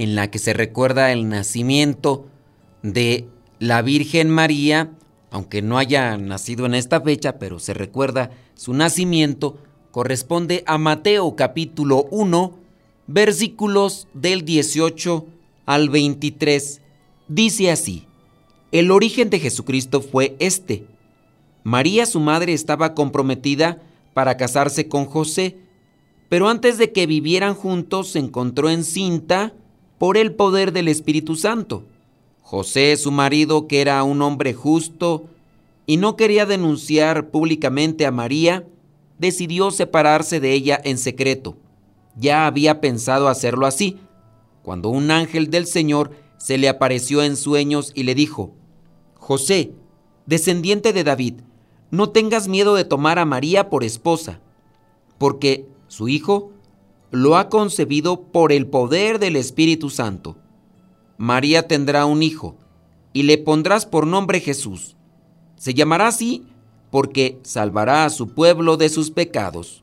en 0.00 0.14
la 0.14 0.30
que 0.30 0.38
se 0.38 0.54
recuerda 0.54 1.12
el 1.12 1.28
nacimiento 1.28 2.26
de 2.82 3.28
la 3.58 3.82
Virgen 3.82 4.30
María, 4.30 4.92
aunque 5.30 5.60
no 5.60 5.76
haya 5.76 6.16
nacido 6.16 6.64
en 6.64 6.74
esta 6.74 7.02
fecha, 7.02 7.38
pero 7.38 7.58
se 7.58 7.74
recuerda 7.74 8.30
su 8.54 8.72
nacimiento, 8.72 9.58
corresponde 9.90 10.64
a 10.66 10.78
Mateo 10.78 11.36
capítulo 11.36 12.06
1, 12.10 12.54
versículos 13.08 14.08
del 14.14 14.46
18 14.46 15.26
al 15.66 15.90
23. 15.90 16.80
Dice 17.28 17.70
así, 17.70 18.06
el 18.72 18.92
origen 18.92 19.28
de 19.28 19.38
Jesucristo 19.38 20.00
fue 20.00 20.34
este. 20.38 20.86
María 21.62 22.06
su 22.06 22.20
madre 22.20 22.54
estaba 22.54 22.94
comprometida 22.94 23.82
para 24.14 24.38
casarse 24.38 24.88
con 24.88 25.04
José, 25.04 25.58
pero 26.30 26.48
antes 26.48 26.78
de 26.78 26.90
que 26.90 27.04
vivieran 27.04 27.54
juntos 27.54 28.12
se 28.12 28.18
encontró 28.18 28.70
encinta 28.70 29.52
por 30.00 30.16
el 30.16 30.32
poder 30.32 30.72
del 30.72 30.88
Espíritu 30.88 31.36
Santo. 31.36 31.84
José, 32.40 32.96
su 32.96 33.10
marido, 33.10 33.68
que 33.68 33.82
era 33.82 34.02
un 34.02 34.22
hombre 34.22 34.54
justo 34.54 35.26
y 35.84 35.98
no 35.98 36.16
quería 36.16 36.46
denunciar 36.46 37.28
públicamente 37.28 38.06
a 38.06 38.10
María, 38.10 38.66
decidió 39.18 39.70
separarse 39.70 40.40
de 40.40 40.54
ella 40.54 40.80
en 40.84 40.96
secreto. 40.96 41.58
Ya 42.16 42.46
había 42.46 42.80
pensado 42.80 43.28
hacerlo 43.28 43.66
así, 43.66 43.98
cuando 44.62 44.88
un 44.88 45.10
ángel 45.10 45.50
del 45.50 45.66
Señor 45.66 46.12
se 46.38 46.56
le 46.56 46.70
apareció 46.70 47.22
en 47.22 47.36
sueños 47.36 47.92
y 47.94 48.04
le 48.04 48.14
dijo, 48.14 48.54
José, 49.16 49.72
descendiente 50.24 50.94
de 50.94 51.04
David, 51.04 51.34
no 51.90 52.08
tengas 52.08 52.48
miedo 52.48 52.74
de 52.74 52.86
tomar 52.86 53.18
a 53.18 53.26
María 53.26 53.68
por 53.68 53.84
esposa, 53.84 54.40
porque 55.18 55.66
su 55.88 56.08
hijo 56.08 56.52
lo 57.10 57.36
ha 57.36 57.48
concebido 57.48 58.22
por 58.22 58.52
el 58.52 58.66
poder 58.66 59.18
del 59.18 59.36
Espíritu 59.36 59.90
Santo. 59.90 60.36
María 61.18 61.66
tendrá 61.66 62.06
un 62.06 62.22
hijo, 62.22 62.56
y 63.12 63.24
le 63.24 63.38
pondrás 63.38 63.86
por 63.86 64.06
nombre 64.06 64.40
Jesús. 64.40 64.96
Se 65.56 65.74
llamará 65.74 66.08
así 66.08 66.44
porque 66.90 67.38
salvará 67.42 68.04
a 68.04 68.10
su 68.10 68.30
pueblo 68.34 68.76
de 68.76 68.88
sus 68.88 69.10
pecados. 69.10 69.82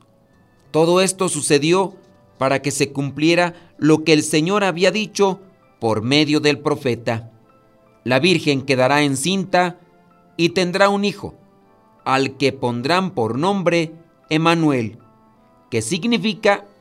Todo 0.70 1.00
esto 1.00 1.28
sucedió 1.28 1.94
para 2.38 2.60
que 2.62 2.70
se 2.70 2.92
cumpliera 2.92 3.54
lo 3.78 4.04
que 4.04 4.12
el 4.12 4.22
Señor 4.22 4.64
había 4.64 4.90
dicho 4.90 5.40
por 5.80 6.02
medio 6.02 6.40
del 6.40 6.58
profeta. 6.58 7.30
La 8.04 8.18
Virgen 8.20 8.62
quedará 8.62 9.02
encinta 9.02 9.78
y 10.36 10.50
tendrá 10.50 10.88
un 10.88 11.04
hijo, 11.04 11.34
al 12.04 12.36
que 12.36 12.52
pondrán 12.52 13.10
por 13.10 13.38
nombre 13.38 13.92
Emanuel, 14.30 14.98
que 15.70 15.82
significa 15.82 16.64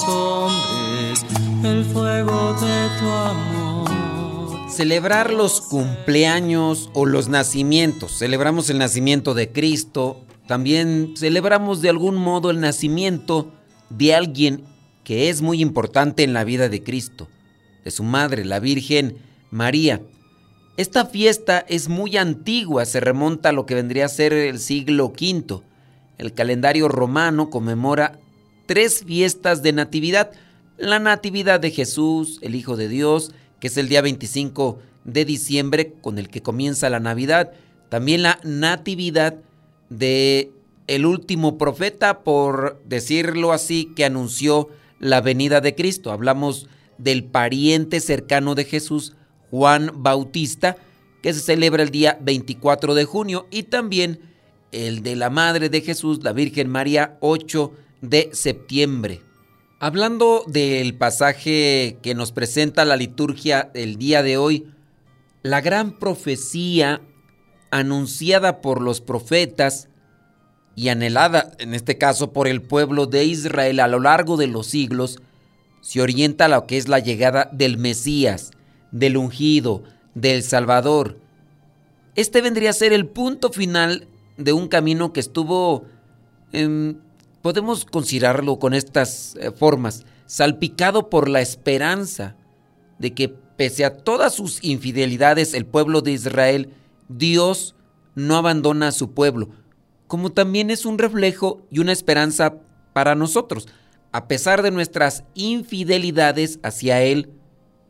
Hombres 0.00 1.24
el 1.64 1.84
fuego 1.84 2.54
de 2.54 2.88
tu 2.98 3.06
amor. 3.06 4.70
Celebrar 4.70 5.32
los 5.32 5.60
cumpleaños 5.60 6.90
o 6.94 7.04
los 7.04 7.28
nacimientos. 7.28 8.18
Celebramos 8.18 8.70
el 8.70 8.78
nacimiento 8.78 9.34
de 9.34 9.52
Cristo. 9.52 10.24
También 10.46 11.14
celebramos 11.16 11.82
de 11.82 11.90
algún 11.90 12.16
modo 12.16 12.50
el 12.50 12.60
nacimiento 12.60 13.52
de 13.90 14.14
alguien 14.14 14.64
que 15.04 15.28
es 15.28 15.42
muy 15.42 15.60
importante 15.60 16.22
en 16.22 16.32
la 16.32 16.44
vida 16.44 16.68
de 16.68 16.82
Cristo, 16.82 17.28
de 17.84 17.90
su 17.90 18.02
madre, 18.02 18.44
la 18.44 18.60
Virgen 18.60 19.18
María. 19.50 20.00
Esta 20.76 21.04
fiesta 21.04 21.64
es 21.68 21.88
muy 21.88 22.16
antigua, 22.16 22.86
se 22.86 23.00
remonta 23.00 23.50
a 23.50 23.52
lo 23.52 23.66
que 23.66 23.74
vendría 23.74 24.06
a 24.06 24.08
ser 24.08 24.32
el 24.32 24.58
siglo 24.58 25.06
V. 25.06 25.60
El 26.16 26.32
calendario 26.32 26.88
romano 26.88 27.50
conmemora 27.50 28.18
tres 28.66 29.04
fiestas 29.04 29.62
de 29.62 29.72
Natividad. 29.72 30.30
La 30.78 30.98
Natividad 30.98 31.60
de 31.60 31.70
Jesús, 31.70 32.38
el 32.42 32.54
Hijo 32.54 32.76
de 32.76 32.88
Dios, 32.88 33.32
que 33.60 33.68
es 33.68 33.76
el 33.76 33.88
día 33.88 34.02
25 34.02 34.78
de 35.04 35.24
diciembre 35.24 35.94
con 36.00 36.18
el 36.18 36.28
que 36.28 36.42
comienza 36.42 36.90
la 36.90 37.00
Navidad. 37.00 37.52
También 37.88 38.22
la 38.22 38.38
Natividad 38.42 39.36
de 39.90 40.50
el 40.86 41.06
último 41.06 41.58
profeta, 41.58 42.20
por 42.20 42.82
decirlo 42.84 43.52
así, 43.52 43.92
que 43.94 44.04
anunció 44.04 44.68
la 44.98 45.20
venida 45.20 45.60
de 45.60 45.74
Cristo. 45.74 46.10
Hablamos 46.10 46.68
del 46.98 47.24
pariente 47.24 48.00
cercano 48.00 48.54
de 48.54 48.64
Jesús, 48.64 49.14
Juan 49.50 49.90
Bautista, 49.94 50.76
que 51.22 51.32
se 51.32 51.40
celebra 51.40 51.82
el 51.82 51.90
día 51.90 52.18
24 52.20 52.94
de 52.94 53.04
junio, 53.04 53.46
y 53.50 53.64
también 53.64 54.20
el 54.72 55.02
de 55.02 55.16
la 55.16 55.30
Madre 55.30 55.68
de 55.68 55.80
Jesús, 55.82 56.22
la 56.22 56.32
Virgen 56.32 56.68
María, 56.68 57.16
8 57.20 57.72
de 58.02 58.28
septiembre. 58.32 59.22
Hablando 59.78 60.44
del 60.46 60.94
pasaje 60.94 61.98
que 62.02 62.14
nos 62.14 62.30
presenta 62.30 62.84
la 62.84 62.96
liturgia 62.96 63.70
del 63.72 63.96
día 63.96 64.22
de 64.22 64.36
hoy, 64.36 64.66
la 65.42 65.60
gran 65.60 65.98
profecía 65.98 67.00
anunciada 67.70 68.60
por 68.60 68.82
los 68.82 69.00
profetas 69.00 69.88
y 70.74 70.88
anhelada, 70.88 71.52
en 71.58 71.74
este 71.74 71.98
caso, 71.98 72.32
por 72.32 72.46
el 72.48 72.62
pueblo 72.62 73.06
de 73.06 73.24
Israel 73.24 73.80
a 73.80 73.88
lo 73.88 73.98
largo 73.98 74.36
de 74.36 74.46
los 74.46 74.66
siglos, 74.66 75.20
se 75.80 76.00
orienta 76.00 76.44
a 76.44 76.48
lo 76.48 76.66
que 76.66 76.76
es 76.76 76.88
la 76.88 76.98
llegada 76.98 77.48
del 77.52 77.78
Mesías, 77.78 78.52
del 78.90 79.16
ungido, 79.16 79.82
del 80.14 80.42
Salvador. 80.42 81.18
Este 82.14 82.40
vendría 82.40 82.70
a 82.70 82.74
ser 82.74 82.92
el 82.92 83.06
punto 83.06 83.50
final 83.50 84.06
de 84.36 84.52
un 84.52 84.68
camino 84.68 85.12
que 85.12 85.20
estuvo 85.20 85.86
en 86.52 87.00
podemos 87.42 87.84
considerarlo 87.84 88.58
con 88.58 88.72
estas 88.72 89.34
eh, 89.36 89.50
formas, 89.50 90.04
salpicado 90.26 91.10
por 91.10 91.28
la 91.28 91.40
esperanza 91.40 92.36
de 92.98 93.12
que 93.12 93.28
pese 93.28 93.84
a 93.84 93.98
todas 93.98 94.34
sus 94.34 94.62
infidelidades 94.64 95.52
el 95.52 95.66
pueblo 95.66 96.00
de 96.00 96.12
Israel, 96.12 96.70
Dios 97.08 97.74
no 98.14 98.36
abandona 98.36 98.88
a 98.88 98.92
su 98.92 99.12
pueblo, 99.12 99.50
como 100.06 100.30
también 100.30 100.70
es 100.70 100.86
un 100.86 100.98
reflejo 100.98 101.62
y 101.70 101.80
una 101.80 101.92
esperanza 101.92 102.54
para 102.92 103.14
nosotros. 103.14 103.68
A 104.12 104.28
pesar 104.28 104.62
de 104.62 104.70
nuestras 104.70 105.24
infidelidades 105.34 106.60
hacia 106.62 107.02
Él, 107.02 107.30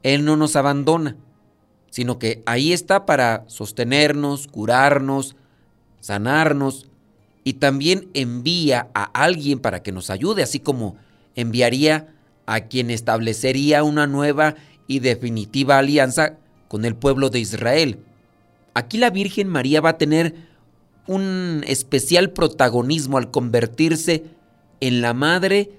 Él 0.03 0.25
no 0.25 0.37
nos 0.37 0.57
abandona, 0.57 1.17
sino 1.91 2.19
que 2.19 2.43
ahí 2.47 2.73
está 2.73 3.07
para 3.07 3.45
sostenernos, 3.49 4.47
curarnos, 4.47 5.37
sanarnos, 6.01 6.89
y 7.45 7.55
también 7.55 8.09
envía 8.15 8.89
a 8.95 9.05
alguien 9.05 9.59
para 9.59 9.83
que 9.83 9.93
nos 9.93 10.11
ayude, 10.11 10.43
así 10.43 10.61
como 10.61 10.97
enviaría 11.35 12.09
a 12.47 12.63
quien 12.63 12.91
establecería 12.91 13.83
una 13.83 14.07
nueva 14.07 14.55
y 14.87 15.01
definitiva 15.01 15.79
alianza 15.79 16.39
con 16.69 16.85
el 16.85 16.95
pueblo 16.95 17.31
de 17.31 17.41
Israel. 17.41 17.99
Aquí 18.75 18.99
la 18.99 19.11
Virgen 19.11 19.49
María 19.49 19.81
va 19.81 19.91
a 19.91 19.99
tener 19.99 20.35
un 21.07 21.65
especial 21.67 22.31
protagonismo 22.31 23.19
al 23.19 23.31
convertirse 23.31 24.25
en 24.81 25.03
la 25.03 25.15
madre 25.15 25.71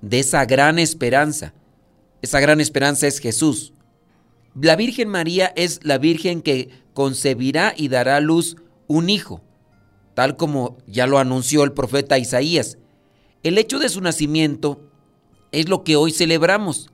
de 0.00 0.20
esa 0.20 0.44
gran 0.46 0.78
esperanza. 0.78 1.52
Esa 2.22 2.40
gran 2.40 2.60
esperanza 2.60 3.06
es 3.06 3.18
Jesús. 3.18 3.72
La 4.60 4.76
Virgen 4.76 5.08
María 5.08 5.52
es 5.56 5.80
la 5.84 5.98
Virgen 5.98 6.42
que 6.42 6.70
concebirá 6.94 7.72
y 7.76 7.88
dará 7.88 8.16
a 8.16 8.20
luz 8.20 8.56
un 8.88 9.08
hijo, 9.08 9.42
tal 10.20 10.36
como 10.36 10.76
ya 10.86 11.06
lo 11.06 11.18
anunció 11.18 11.64
el 11.64 11.72
profeta 11.72 12.18
Isaías. 12.18 12.76
El 13.42 13.56
hecho 13.56 13.78
de 13.78 13.88
su 13.88 14.02
nacimiento 14.02 14.82
es 15.50 15.70
lo 15.70 15.82
que 15.82 15.96
hoy 15.96 16.10
celebramos. 16.10 16.90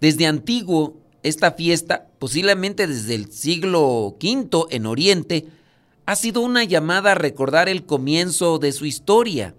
Desde 0.00 0.26
antiguo, 0.26 0.96
esta 1.22 1.52
fiesta, 1.52 2.08
posiblemente 2.18 2.88
desde 2.88 3.14
el 3.14 3.30
siglo 3.30 4.16
V 4.20 4.66
en 4.70 4.86
Oriente, 4.86 5.46
ha 6.06 6.16
sido 6.16 6.40
una 6.40 6.64
llamada 6.64 7.12
a 7.12 7.14
recordar 7.14 7.68
el 7.68 7.86
comienzo 7.86 8.58
de 8.58 8.72
su 8.72 8.84
historia. 8.84 9.54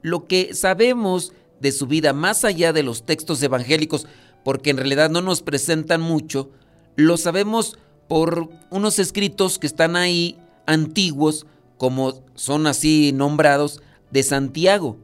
Lo 0.00 0.26
que 0.26 0.54
sabemos 0.54 1.34
de 1.60 1.70
su 1.70 1.86
vida 1.86 2.14
más 2.14 2.46
allá 2.46 2.72
de 2.72 2.82
los 2.82 3.04
textos 3.04 3.42
evangélicos, 3.42 4.06
porque 4.42 4.70
en 4.70 4.78
realidad 4.78 5.10
no 5.10 5.20
nos 5.20 5.42
presentan 5.42 6.00
mucho, 6.00 6.48
lo 6.96 7.18
sabemos 7.18 7.76
por 8.08 8.48
unos 8.70 8.98
escritos 8.98 9.58
que 9.58 9.66
están 9.66 9.96
ahí 9.96 10.38
antiguos, 10.64 11.44
como 11.82 12.22
son 12.36 12.68
así 12.68 13.10
nombrados, 13.12 13.82
de 14.12 14.22
Santiago. 14.22 14.98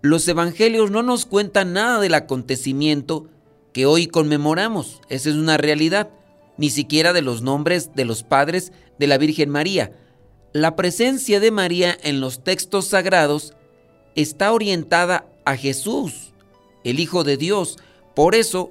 Los 0.00 0.28
evangelios 0.28 0.92
no 0.92 1.02
nos 1.02 1.26
cuentan 1.26 1.72
nada 1.72 1.98
del 1.98 2.14
acontecimiento 2.14 3.26
que 3.72 3.84
hoy 3.84 4.06
conmemoramos, 4.06 5.00
esa 5.08 5.30
es 5.30 5.34
una 5.34 5.56
realidad, 5.56 6.08
ni 6.56 6.70
siquiera 6.70 7.12
de 7.12 7.22
los 7.22 7.42
nombres 7.42 7.96
de 7.96 8.04
los 8.04 8.22
padres 8.22 8.70
de 8.96 9.08
la 9.08 9.18
Virgen 9.18 9.50
María. 9.50 9.90
La 10.52 10.76
presencia 10.76 11.40
de 11.40 11.50
María 11.50 11.98
en 12.00 12.20
los 12.20 12.44
textos 12.44 12.86
sagrados 12.86 13.54
está 14.14 14.52
orientada 14.52 15.26
a 15.44 15.56
Jesús, 15.56 16.32
el 16.84 17.00
Hijo 17.00 17.24
de 17.24 17.38
Dios. 17.38 17.76
Por 18.14 18.36
eso, 18.36 18.70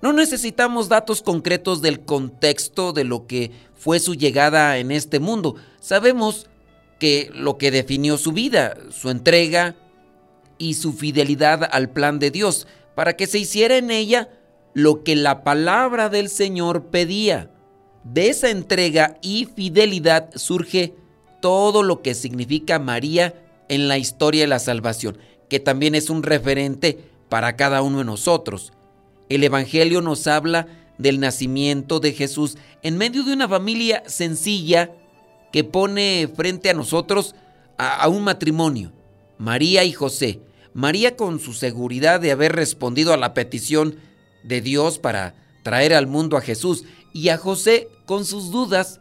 no 0.00 0.14
necesitamos 0.14 0.88
datos 0.88 1.20
concretos 1.20 1.82
del 1.82 2.00
contexto 2.00 2.94
de 2.94 3.04
lo 3.04 3.26
que 3.26 3.50
fue 3.74 3.98
su 3.98 4.14
llegada 4.14 4.78
en 4.78 4.90
este 4.90 5.20
mundo. 5.20 5.56
Sabemos 5.80 6.46
lo 7.34 7.58
que 7.58 7.70
definió 7.70 8.18
su 8.18 8.32
vida, 8.32 8.76
su 8.90 9.10
entrega 9.10 9.76
y 10.58 10.74
su 10.74 10.92
fidelidad 10.92 11.68
al 11.70 11.90
plan 11.90 12.18
de 12.18 12.30
Dios, 12.30 12.66
para 12.94 13.16
que 13.16 13.26
se 13.26 13.38
hiciera 13.38 13.76
en 13.76 13.90
ella 13.90 14.28
lo 14.72 15.02
que 15.02 15.16
la 15.16 15.44
palabra 15.44 16.08
del 16.08 16.28
Señor 16.28 16.86
pedía. 16.86 17.50
De 18.04 18.28
esa 18.28 18.50
entrega 18.50 19.18
y 19.22 19.46
fidelidad 19.46 20.30
surge 20.34 20.94
todo 21.40 21.82
lo 21.82 22.02
que 22.02 22.14
significa 22.14 22.78
María 22.78 23.34
en 23.68 23.88
la 23.88 23.98
historia 23.98 24.42
de 24.42 24.48
la 24.48 24.58
salvación, 24.58 25.18
que 25.48 25.60
también 25.60 25.94
es 25.94 26.10
un 26.10 26.22
referente 26.22 26.98
para 27.28 27.56
cada 27.56 27.82
uno 27.82 27.98
de 27.98 28.04
nosotros. 28.04 28.72
El 29.28 29.42
Evangelio 29.44 30.00
nos 30.02 30.26
habla 30.26 30.66
del 30.98 31.18
nacimiento 31.18 31.98
de 32.00 32.12
Jesús 32.12 32.56
en 32.82 32.96
medio 32.96 33.24
de 33.24 33.32
una 33.32 33.48
familia 33.48 34.02
sencilla 34.06 34.90
que 35.54 35.62
pone 35.62 36.28
frente 36.34 36.68
a 36.68 36.74
nosotros 36.74 37.36
a, 37.78 38.08
un 38.08 38.24
matrimonio, 38.24 38.90
María 39.38 39.84
y 39.84 39.92
José, 39.92 40.40
María 40.72 41.14
con 41.14 41.38
su 41.38 41.52
seguridad 41.52 42.18
de 42.18 42.32
haber 42.32 42.56
respondido 42.56 43.12
a 43.12 43.16
la 43.16 43.34
petición 43.34 43.94
de 44.42 44.60
Dios 44.60 44.98
para 44.98 45.36
traer 45.62 45.94
al 45.94 46.08
mundo 46.08 46.36
a 46.36 46.40
Jesús 46.40 46.86
y 47.12 47.28
a 47.28 47.38
José 47.38 47.86
con 48.04 48.24
sus 48.24 48.50
dudas 48.50 49.00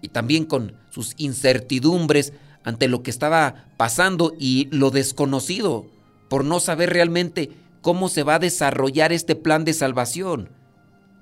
y 0.00 0.08
también 0.08 0.46
con 0.46 0.74
sus 0.88 1.12
incertidumbres 1.18 2.32
ante 2.64 2.88
lo 2.88 3.02
que 3.02 3.10
estaba 3.10 3.66
pasando 3.76 4.32
y 4.38 4.68
lo 4.70 4.90
desconocido 4.90 5.84
por 6.30 6.46
no 6.46 6.60
saber 6.60 6.94
realmente 6.94 7.50
cómo 7.82 8.08
se 8.08 8.22
va 8.22 8.36
a 8.36 8.38
desarrollar 8.38 9.12
este 9.12 9.36
plan 9.36 9.66
de 9.66 9.74
salvación. 9.74 10.48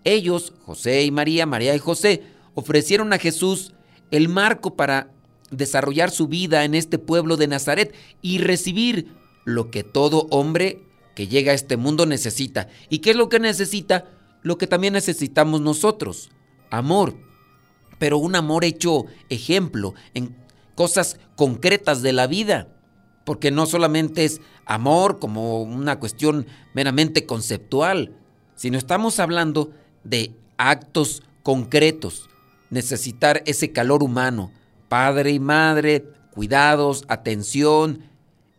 Ellos, 0.04 0.52
José 0.64 1.02
y 1.02 1.10
María, 1.10 1.46
María 1.46 1.74
y 1.74 1.80
José, 1.80 2.22
ofrecieron 2.54 3.12
a 3.12 3.18
Jesús 3.18 3.74
el 4.10 4.28
marco 4.28 4.74
para 4.76 5.10
desarrollar 5.50 6.10
su 6.10 6.28
vida 6.28 6.64
en 6.64 6.74
este 6.74 6.98
pueblo 6.98 7.36
de 7.36 7.48
Nazaret 7.48 7.94
y 8.22 8.38
recibir 8.38 9.14
lo 9.44 9.70
que 9.70 9.82
todo 9.82 10.26
hombre 10.30 10.82
que 11.14 11.26
llega 11.26 11.52
a 11.52 11.54
este 11.54 11.76
mundo 11.76 12.06
necesita. 12.06 12.68
¿Y 12.90 12.98
qué 12.98 13.10
es 13.10 13.16
lo 13.16 13.28
que 13.28 13.40
necesita? 13.40 14.04
Lo 14.42 14.58
que 14.58 14.66
también 14.66 14.92
necesitamos 14.92 15.60
nosotros, 15.60 16.30
amor. 16.70 17.16
Pero 17.98 18.18
un 18.18 18.36
amor 18.36 18.64
hecho 18.64 19.06
ejemplo 19.28 19.94
en 20.14 20.36
cosas 20.74 21.18
concretas 21.34 22.02
de 22.02 22.12
la 22.12 22.26
vida. 22.26 22.68
Porque 23.24 23.50
no 23.50 23.66
solamente 23.66 24.24
es 24.24 24.40
amor 24.64 25.18
como 25.18 25.62
una 25.62 25.98
cuestión 25.98 26.46
meramente 26.72 27.26
conceptual, 27.26 28.14
sino 28.54 28.78
estamos 28.78 29.18
hablando 29.18 29.72
de 30.04 30.32
actos 30.56 31.22
concretos. 31.42 32.28
Necesitar 32.70 33.42
ese 33.46 33.72
calor 33.72 34.02
humano, 34.02 34.52
padre 34.88 35.32
y 35.32 35.40
madre, 35.40 36.04
cuidados, 36.32 37.04
atención, 37.08 38.02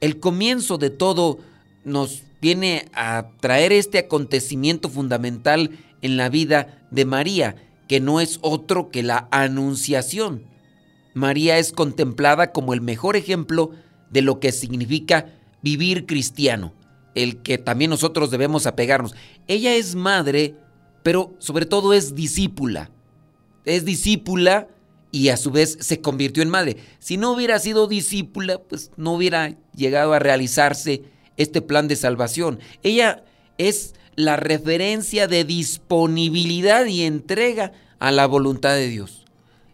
el 0.01 0.19
comienzo 0.19 0.77
de 0.77 0.89
todo 0.89 1.39
nos 1.83 2.23
viene 2.41 2.85
a 2.93 3.31
traer 3.39 3.71
este 3.71 3.99
acontecimiento 3.99 4.89
fundamental 4.89 5.71
en 6.01 6.17
la 6.17 6.29
vida 6.29 6.85
de 6.91 7.05
María, 7.05 7.55
que 7.87 7.99
no 7.99 8.21
es 8.21 8.39
otro 8.41 8.89
que 8.89 9.03
la 9.03 9.27
anunciación. 9.31 10.43
María 11.13 11.57
es 11.57 11.71
contemplada 11.71 12.51
como 12.51 12.73
el 12.73 12.81
mejor 12.81 13.15
ejemplo 13.15 13.71
de 14.09 14.21
lo 14.21 14.39
que 14.39 14.51
significa 14.51 15.27
vivir 15.61 16.05
cristiano, 16.05 16.73
el 17.15 17.41
que 17.41 17.57
también 17.57 17.89
nosotros 17.89 18.31
debemos 18.31 18.65
apegarnos. 18.67 19.15
Ella 19.47 19.75
es 19.75 19.95
madre, 19.95 20.55
pero 21.03 21.33
sobre 21.39 21.65
todo 21.65 21.93
es 21.93 22.15
discípula. 22.15 22.91
Es 23.69 23.85
discípula 23.85 24.67
y 25.11 25.29
a 25.29 25.37
su 25.37 25.51
vez 25.51 25.77
se 25.79 26.01
convirtió 26.01 26.43
en 26.43 26.49
madre. 26.49 26.77
Si 26.99 27.17
no 27.17 27.31
hubiera 27.31 27.59
sido 27.59 27.87
discípula, 27.87 28.59
pues 28.59 28.91
no 28.97 29.13
hubiera 29.13 29.55
llegado 29.75 30.13
a 30.13 30.19
realizarse 30.19 31.03
este 31.37 31.61
plan 31.61 31.87
de 31.87 31.95
salvación. 31.95 32.59
Ella 32.83 33.23
es 33.57 33.93
la 34.15 34.35
referencia 34.35 35.27
de 35.27 35.43
disponibilidad 35.43 36.85
y 36.85 37.03
entrega 37.03 37.71
a 37.99 38.11
la 38.11 38.25
voluntad 38.25 38.73
de 38.73 38.87
Dios. 38.87 39.25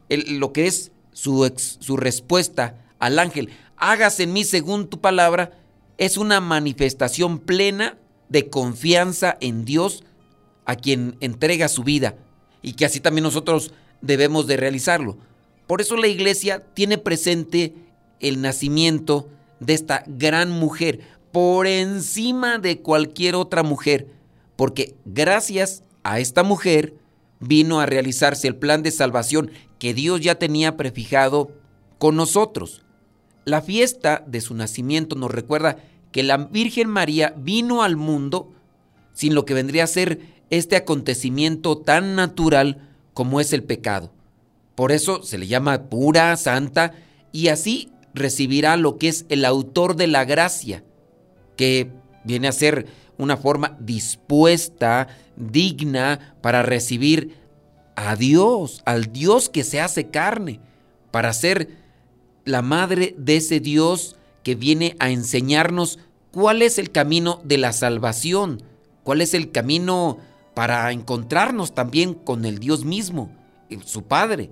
lo 0.10 0.54
que 0.54 0.68
es 0.68 0.92
su, 1.14 1.52
su 1.80 1.98
respuesta 1.98 2.76
al 3.00 3.18
ángel, 3.20 3.50
hágase 3.78 4.24
en 4.24 4.34
mí 4.34 4.44
según 4.44 4.88
tu 4.88 5.00
palabra, 5.00 5.52
es 5.98 6.18
una 6.18 6.42
manifestación 6.42 7.40
plena 7.40 7.98
de 8.30 8.50
confianza 8.50 9.38
en 9.40 9.66
Dios 9.66 10.04
a 10.66 10.76
quien 10.76 11.18
entrega 11.22 11.68
su 11.68 11.84
vida 11.84 12.16
y 12.62 12.74
que 12.74 12.86
así 12.86 13.00
también 13.00 13.24
nosotros 13.24 13.72
debemos 14.06 14.48
de 14.48 14.58
realizarlo. 14.58 15.18
Por 15.68 15.82
eso 15.82 15.98
la 15.98 16.08
iglesia 16.08 16.64
tiene 16.74 16.98
presente 16.98 17.74
el 18.20 18.42
nacimiento 18.42 19.28
de 19.60 19.74
esta 19.74 20.04
gran 20.08 20.52
mujer 20.52 21.00
por 21.32 21.68
encima 21.68 22.60
de 22.60 22.82
cualquier 22.82 23.36
otra 23.36 23.64
mujer, 23.64 24.08
porque 24.56 24.96
gracias 25.06 25.84
a 26.04 26.20
esta 26.20 26.44
mujer 26.44 26.94
vino 27.40 27.80
a 27.80 27.86
realizarse 27.86 28.48
el 28.48 28.56
plan 28.56 28.84
de 28.84 28.92
salvación 28.92 29.52
que 29.80 29.94
Dios 29.94 30.22
ya 30.22 30.36
tenía 30.36 30.78
prefijado 30.78 31.52
con 31.98 32.16
nosotros. 32.16 32.84
La 33.44 33.62
fiesta 33.62 34.24
de 34.28 34.42
su 34.42 34.54
nacimiento 34.54 35.16
nos 35.16 35.32
recuerda 35.32 35.78
que 36.12 36.24
la 36.24 36.38
Virgen 36.38 36.90
María 36.90 37.34
vino 37.38 37.84
al 37.84 37.96
mundo 37.98 38.52
sin 39.14 39.36
lo 39.36 39.46
que 39.46 39.54
vendría 39.54 39.84
a 39.84 39.88
ser 39.88 40.20
este 40.50 40.76
acontecimiento 40.76 41.78
tan 41.78 42.16
natural 42.16 42.95
como 43.16 43.40
es 43.40 43.54
el 43.54 43.64
pecado. 43.64 44.12
Por 44.76 44.92
eso 44.92 45.24
se 45.24 45.40
le 45.40 45.48
llama 45.48 45.84
pura, 45.90 46.36
santa, 46.38 46.94
y 47.32 47.48
así 47.48 47.90
recibirá 48.14 48.78
lo 48.78 48.98
que 48.98 49.08
es 49.08 49.26
el 49.30 49.46
autor 49.46 49.96
de 49.96 50.06
la 50.06 50.26
gracia, 50.26 50.84
que 51.56 51.90
viene 52.26 52.50
a 52.50 52.52
ser 52.52 52.86
una 53.18 53.38
forma 53.38 53.78
dispuesta, 53.80 55.08
digna 55.38 56.36
para 56.42 56.62
recibir 56.62 57.38
a 57.96 58.18
Dios, 58.18 58.84
al 58.86 59.14
Dios 59.14 59.50
que 59.50 59.64
se 59.64 59.80
hace 59.80 60.10
carne, 60.10 60.60
para 61.12 61.32
ser 61.32 61.70
la 62.44 62.62
madre 62.62 63.16
de 63.18 63.38
ese 63.38 63.62
Dios 63.62 64.18
que 64.44 64.56
viene 64.56 64.98
a 65.00 65.10
enseñarnos 65.10 66.00
cuál 66.32 66.62
es 66.62 66.78
el 66.80 66.92
camino 66.92 67.40
de 67.46 67.58
la 67.58 67.72
salvación, 67.72 68.62
cuál 69.04 69.22
es 69.22 69.34
el 69.34 69.52
camino 69.52 70.18
para 70.56 70.92
encontrarnos 70.92 71.76
también 71.76 72.14
con 72.14 72.46
el 72.46 72.60
Dios 72.60 72.86
mismo, 72.86 73.30
su 73.86 74.04
Padre. 74.04 74.52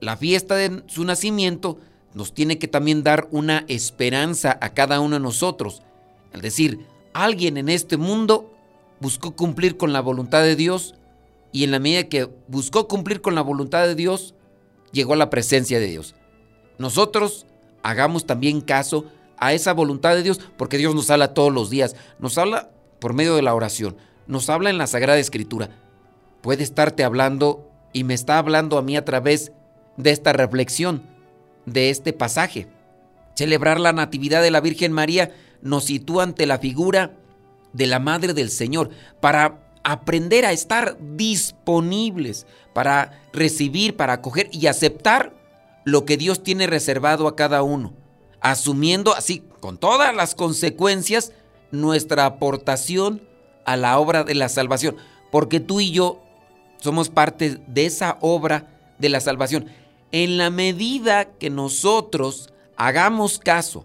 La 0.00 0.16
fiesta 0.16 0.56
de 0.56 0.82
su 0.86 1.04
nacimiento 1.04 1.78
nos 2.12 2.34
tiene 2.34 2.58
que 2.58 2.68
también 2.68 3.02
dar 3.02 3.28
una 3.30 3.64
esperanza 3.68 4.58
a 4.60 4.74
cada 4.74 5.00
uno 5.00 5.16
de 5.16 5.20
nosotros. 5.20 5.82
Es 6.32 6.42
decir, 6.42 6.86
alguien 7.14 7.56
en 7.56 7.68
este 7.68 7.96
mundo 7.96 8.52
buscó 9.00 9.36
cumplir 9.36 9.76
con 9.76 9.92
la 9.92 10.00
voluntad 10.00 10.42
de 10.42 10.56
Dios 10.56 10.94
y 11.52 11.64
en 11.64 11.70
la 11.70 11.78
medida 11.78 12.08
que 12.08 12.28
buscó 12.48 12.88
cumplir 12.88 13.20
con 13.20 13.34
la 13.34 13.42
voluntad 13.42 13.86
de 13.86 13.94
Dios, 13.94 14.34
llegó 14.92 15.14
a 15.14 15.16
la 15.16 15.30
presencia 15.30 15.78
de 15.78 15.86
Dios. 15.86 16.14
Nosotros 16.78 17.46
hagamos 17.82 18.26
también 18.26 18.60
caso 18.60 19.04
a 19.36 19.52
esa 19.52 19.72
voluntad 19.72 20.14
de 20.14 20.22
Dios, 20.22 20.40
porque 20.56 20.78
Dios 20.78 20.94
nos 20.94 21.10
habla 21.10 21.34
todos 21.34 21.52
los 21.52 21.70
días, 21.70 21.94
nos 22.18 22.36
habla 22.38 22.70
por 22.98 23.14
medio 23.14 23.36
de 23.36 23.42
la 23.42 23.54
oración, 23.54 23.96
nos 24.28 24.48
habla 24.50 24.70
en 24.70 24.78
la 24.78 24.86
Sagrada 24.86 25.18
Escritura. 25.18 25.70
Puede 26.42 26.62
estarte 26.62 27.02
hablando 27.02 27.68
y 27.92 28.04
me 28.04 28.14
está 28.14 28.38
hablando 28.38 28.78
a 28.78 28.82
mí 28.82 28.96
a 28.96 29.04
través 29.04 29.50
de 29.96 30.10
esta 30.10 30.32
reflexión, 30.32 31.02
de 31.66 31.90
este 31.90 32.12
pasaje. 32.12 32.68
Celebrar 33.34 33.80
la 33.80 33.92
Natividad 33.92 34.42
de 34.42 34.50
la 34.50 34.60
Virgen 34.60 34.92
María 34.92 35.32
nos 35.62 35.84
sitúa 35.84 36.22
ante 36.22 36.46
la 36.46 36.58
figura 36.58 37.16
de 37.72 37.86
la 37.86 37.98
Madre 37.98 38.34
del 38.34 38.50
Señor 38.50 38.90
para 39.20 39.72
aprender 39.82 40.44
a 40.44 40.52
estar 40.52 40.98
disponibles, 41.16 42.46
para 42.74 43.22
recibir, 43.32 43.96
para 43.96 44.14
acoger 44.14 44.48
y 44.52 44.66
aceptar 44.66 45.34
lo 45.84 46.04
que 46.04 46.16
Dios 46.16 46.42
tiene 46.42 46.66
reservado 46.66 47.26
a 47.26 47.34
cada 47.34 47.62
uno, 47.62 47.94
asumiendo 48.40 49.14
así, 49.14 49.42
con 49.60 49.78
todas 49.78 50.14
las 50.14 50.34
consecuencias, 50.34 51.32
nuestra 51.70 52.26
aportación 52.26 53.22
a 53.68 53.76
la 53.76 53.98
obra 53.98 54.24
de 54.24 54.34
la 54.34 54.48
salvación, 54.48 54.96
porque 55.30 55.60
tú 55.60 55.78
y 55.80 55.90
yo 55.90 56.22
somos 56.78 57.10
parte 57.10 57.60
de 57.66 57.84
esa 57.84 58.16
obra 58.22 58.66
de 58.98 59.10
la 59.10 59.20
salvación. 59.20 59.66
En 60.10 60.38
la 60.38 60.48
medida 60.48 61.26
que 61.26 61.50
nosotros 61.50 62.50
hagamos 62.76 63.38
caso 63.38 63.84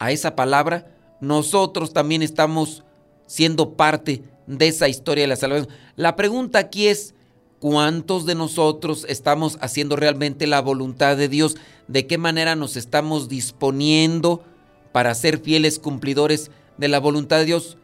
a 0.00 0.10
esa 0.10 0.34
palabra, 0.34 0.90
nosotros 1.20 1.92
también 1.92 2.22
estamos 2.22 2.82
siendo 3.28 3.74
parte 3.74 4.24
de 4.48 4.66
esa 4.66 4.88
historia 4.88 5.22
de 5.22 5.28
la 5.28 5.36
salvación. 5.36 5.68
La 5.94 6.16
pregunta 6.16 6.58
aquí 6.58 6.88
es, 6.88 7.14
¿cuántos 7.60 8.26
de 8.26 8.34
nosotros 8.34 9.06
estamos 9.08 9.56
haciendo 9.60 9.94
realmente 9.94 10.48
la 10.48 10.60
voluntad 10.60 11.16
de 11.16 11.28
Dios? 11.28 11.54
¿De 11.86 12.08
qué 12.08 12.18
manera 12.18 12.56
nos 12.56 12.76
estamos 12.76 13.28
disponiendo 13.28 14.42
para 14.90 15.14
ser 15.14 15.38
fieles 15.38 15.78
cumplidores 15.78 16.50
de 16.76 16.88
la 16.88 16.98
voluntad 16.98 17.38
de 17.38 17.44
Dios? 17.44 17.78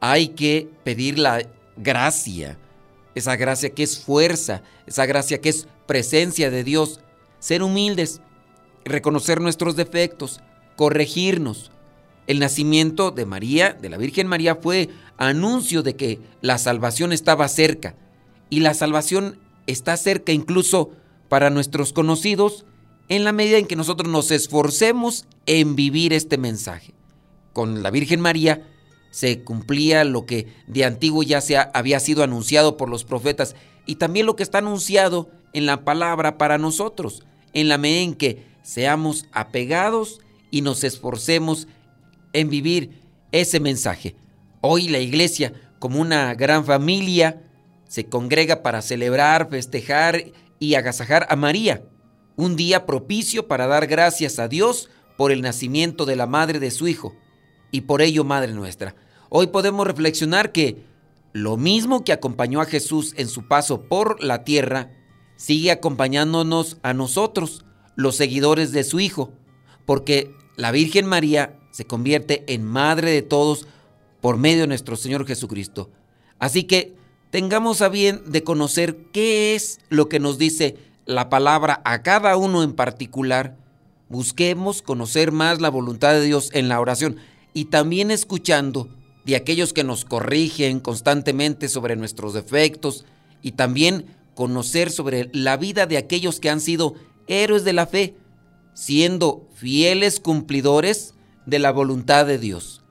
Hay 0.00 0.28
que 0.28 0.68
pedir 0.84 1.18
la 1.18 1.46
gracia, 1.76 2.58
esa 3.14 3.36
gracia 3.36 3.70
que 3.70 3.82
es 3.82 3.98
fuerza, 3.98 4.62
esa 4.86 5.06
gracia 5.06 5.40
que 5.40 5.50
es 5.50 5.68
presencia 5.86 6.50
de 6.50 6.64
Dios, 6.64 7.00
ser 7.38 7.62
humildes, 7.62 8.20
reconocer 8.84 9.40
nuestros 9.40 9.76
defectos, 9.76 10.40
corregirnos, 10.76 11.70
el 12.30 12.38
nacimiento 12.38 13.10
de 13.10 13.26
María, 13.26 13.72
de 13.72 13.88
la 13.88 13.96
Virgen 13.96 14.28
María, 14.28 14.54
fue 14.54 14.88
anuncio 15.16 15.82
de 15.82 15.96
que 15.96 16.20
la 16.42 16.58
salvación 16.58 17.12
estaba 17.12 17.48
cerca. 17.48 17.96
Y 18.50 18.60
la 18.60 18.72
salvación 18.72 19.36
está 19.66 19.96
cerca 19.96 20.30
incluso 20.30 20.92
para 21.28 21.50
nuestros 21.50 21.92
conocidos 21.92 22.64
en 23.08 23.24
la 23.24 23.32
medida 23.32 23.58
en 23.58 23.66
que 23.66 23.74
nosotros 23.74 24.08
nos 24.08 24.30
esforcemos 24.30 25.26
en 25.46 25.74
vivir 25.74 26.12
este 26.12 26.38
mensaje. 26.38 26.94
Con 27.52 27.82
la 27.82 27.90
Virgen 27.90 28.20
María 28.20 28.64
se 29.10 29.42
cumplía 29.42 30.04
lo 30.04 30.26
que 30.26 30.46
de 30.66 30.84
antiguo 30.84 31.22
ya 31.22 31.40
se 31.40 31.56
había 31.58 32.00
sido 32.00 32.22
anunciado 32.22 32.76
por 32.76 32.88
los 32.88 33.04
profetas 33.04 33.56
y 33.86 33.96
también 33.96 34.26
lo 34.26 34.36
que 34.36 34.42
está 34.42 34.58
anunciado 34.58 35.30
en 35.52 35.66
la 35.66 35.84
palabra 35.84 36.38
para 36.38 36.58
nosotros, 36.58 37.24
en 37.52 37.68
la 37.68 37.78
medida 37.78 38.02
en 38.02 38.14
que 38.14 38.46
seamos 38.62 39.26
apegados 39.32 40.20
y 40.50 40.62
nos 40.62 40.84
esforcemos 40.84 41.66
en 42.32 42.48
vivir 42.50 43.00
ese 43.32 43.60
mensaje. 43.60 44.14
Hoy 44.60 44.88
la 44.88 44.98
iglesia, 44.98 45.52
como 45.78 46.00
una 46.00 46.34
gran 46.34 46.64
familia, 46.64 47.42
se 47.88 48.04
congrega 48.04 48.62
para 48.62 48.82
celebrar, 48.82 49.48
festejar 49.50 50.24
y 50.60 50.74
agasajar 50.74 51.26
a 51.30 51.36
María, 51.36 51.82
un 52.36 52.54
día 52.54 52.86
propicio 52.86 53.48
para 53.48 53.66
dar 53.66 53.86
gracias 53.86 54.38
a 54.38 54.46
Dios 54.46 54.88
por 55.16 55.32
el 55.32 55.42
nacimiento 55.42 56.06
de 56.06 56.16
la 56.16 56.26
madre 56.26 56.60
de 56.60 56.70
su 56.70 56.86
Hijo, 56.86 57.14
y 57.70 57.82
por 57.82 58.02
ello 58.02 58.24
Madre 58.24 58.52
nuestra. 58.52 58.94
Hoy 59.28 59.48
podemos 59.48 59.86
reflexionar 59.86 60.52
que 60.52 60.84
lo 61.32 61.56
mismo 61.56 62.04
que 62.04 62.12
acompañó 62.12 62.60
a 62.60 62.66
Jesús 62.66 63.14
en 63.16 63.28
su 63.28 63.46
paso 63.46 63.82
por 63.82 64.22
la 64.22 64.44
tierra, 64.44 64.90
sigue 65.36 65.70
acompañándonos 65.70 66.78
a 66.82 66.92
nosotros, 66.92 67.64
los 67.94 68.16
seguidores 68.16 68.72
de 68.72 68.84
su 68.84 69.00
Hijo, 69.00 69.32
porque 69.86 70.34
la 70.56 70.70
Virgen 70.72 71.06
María 71.06 71.58
se 71.70 71.84
convierte 71.84 72.44
en 72.52 72.64
madre 72.64 73.12
de 73.12 73.22
todos 73.22 73.66
por 74.20 74.36
medio 74.36 74.62
de 74.62 74.66
nuestro 74.66 74.96
Señor 74.96 75.26
Jesucristo. 75.26 75.90
Así 76.38 76.64
que 76.64 76.94
tengamos 77.30 77.82
a 77.82 77.88
bien 77.88 78.22
de 78.26 78.42
conocer 78.42 78.96
qué 79.12 79.54
es 79.54 79.78
lo 79.88 80.08
que 80.08 80.20
nos 80.20 80.38
dice 80.38 80.76
la 81.06 81.28
palabra 81.28 81.80
a 81.84 82.02
cada 82.02 82.36
uno 82.36 82.62
en 82.62 82.72
particular. 82.72 83.56
Busquemos 84.08 84.82
conocer 84.82 85.32
más 85.32 85.60
la 85.60 85.70
voluntad 85.70 86.12
de 86.12 86.22
Dios 86.22 86.50
en 86.52 86.68
la 86.68 86.80
oración 86.80 87.16
y 87.52 87.66
también 87.66 88.10
escuchando 88.10 88.88
de 89.24 89.36
aquellos 89.36 89.72
que 89.72 89.84
nos 89.84 90.04
corrigen 90.04 90.80
constantemente 90.80 91.68
sobre 91.68 91.96
nuestros 91.96 92.34
defectos 92.34 93.04
y 93.42 93.52
también 93.52 94.06
conocer 94.34 94.90
sobre 94.90 95.28
la 95.32 95.56
vida 95.56 95.86
de 95.86 95.98
aquellos 95.98 96.40
que 96.40 96.50
han 96.50 96.60
sido 96.60 96.94
héroes 97.26 97.64
de 97.64 97.72
la 97.72 97.86
fe, 97.86 98.16
siendo 98.74 99.48
fieles 99.54 100.20
cumplidores 100.20 101.14
de 101.46 101.58
la 101.58 101.72
voluntad 101.72 102.26
de 102.26 102.38
Dios. 102.38 102.82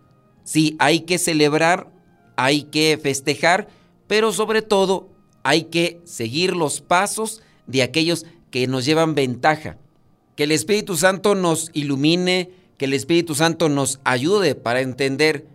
Sí, 0.43 0.75
hay 0.79 1.01
que 1.01 1.17
celebrar, 1.17 1.91
hay 2.35 2.63
que 2.63 2.99
festejar, 3.01 3.67
pero 4.07 4.31
sobre 4.31 4.61
todo 4.61 5.09
hay 5.43 5.65
que 5.65 6.01
seguir 6.05 6.55
los 6.55 6.81
pasos 6.81 7.41
de 7.67 7.83
aquellos 7.83 8.25
que 8.51 8.67
nos 8.67 8.85
llevan 8.85 9.15
ventaja. 9.15 9.77
Que 10.35 10.43
el 10.43 10.51
Espíritu 10.51 10.95
Santo 10.95 11.35
nos 11.35 11.69
ilumine, 11.73 12.51
que 12.79 12.86
el 12.86 12.93
Espíritu 12.93 13.36
Santo 13.36 13.67
nos 13.67 14.00
ayude 14.05 14.55
para 14.55 14.79
entender 14.79 15.45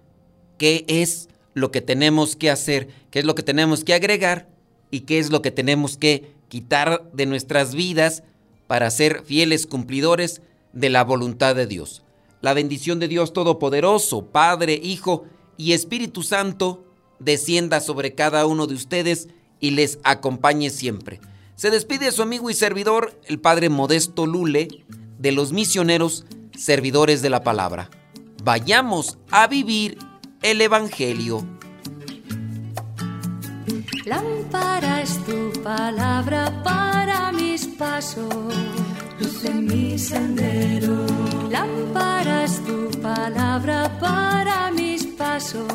qué 0.59 0.85
es 0.87 1.31
lo 1.55 1.71
que 1.71 1.81
tenemos 1.81 2.37
que 2.37 2.51
hacer, 2.51 2.89
qué 3.11 3.21
es 3.21 3.25
lo 3.25 3.35
que 3.35 3.43
tenemos 3.43 3.83
que 3.83 3.95
agregar 3.95 4.47
y 4.91 5.01
qué 5.01 5.19
es 5.19 5.31
lo 5.31 5.41
que 5.41 5.51
tenemos 5.51 5.97
que 5.97 6.35
quitar 6.49 7.03
de 7.15 7.25
nuestras 7.25 7.75
vidas 7.75 8.25
para 8.67 8.91
ser 8.91 9.25
fieles 9.25 9.67
cumplidores 9.67 10.43
de 10.75 10.91
la 10.91 11.03
voluntad 11.03 11.57
de 11.57 11.67
Dios. 11.67 12.05
La 12.43 12.53
bendición 12.53 13.01
de 13.01 13.09
Dios 13.09 13.33
Todopoderoso, 13.33 14.27
Padre, 14.27 14.79
Hijo 14.83 15.25
y 15.57 15.73
Espíritu 15.73 16.23
Santo, 16.23 16.85
descienda 17.21 17.81
sobre 17.81 18.15
cada 18.15 18.45
uno 18.45 18.67
de 18.67 18.75
ustedes 18.75 19.29
y 19.61 19.71
les 19.71 19.99
acompañe 20.05 20.69
siempre. 20.69 21.21
Se 21.57 21.71
despide 21.71 22.13
su 22.13 22.21
amigo 22.21 22.51
y 22.51 22.55
servidor, 22.55 23.19
el 23.27 23.41
Padre 23.41 23.71
Modesto 23.71 24.27
Lule, 24.27 24.69
de 25.19 25.33
los 25.33 25.55
misioneros 25.55 26.27
servidores 26.57 27.23
de 27.23 27.31
la 27.31 27.43
palabra. 27.43 27.91
Vayamos 28.43 29.19
a 29.31 29.47
vivir 29.47 29.99
el 30.43 30.61
Evangelio. 30.61 31.47
Lámpara 34.05 35.01
es 35.03 35.19
tu 35.25 35.63
palabra 35.63 36.63
para 36.63 37.33
mis 37.33 37.67
pasos 37.67 38.55
luz 39.19 39.45
en 39.45 39.67
mi 39.67 39.99
sendero. 39.99 41.07
Lámparas 41.51 42.61
tu 42.67 42.91
palabra 43.01 43.91
para 44.01 44.71
mis 44.73 45.05
pasos, 45.07 45.67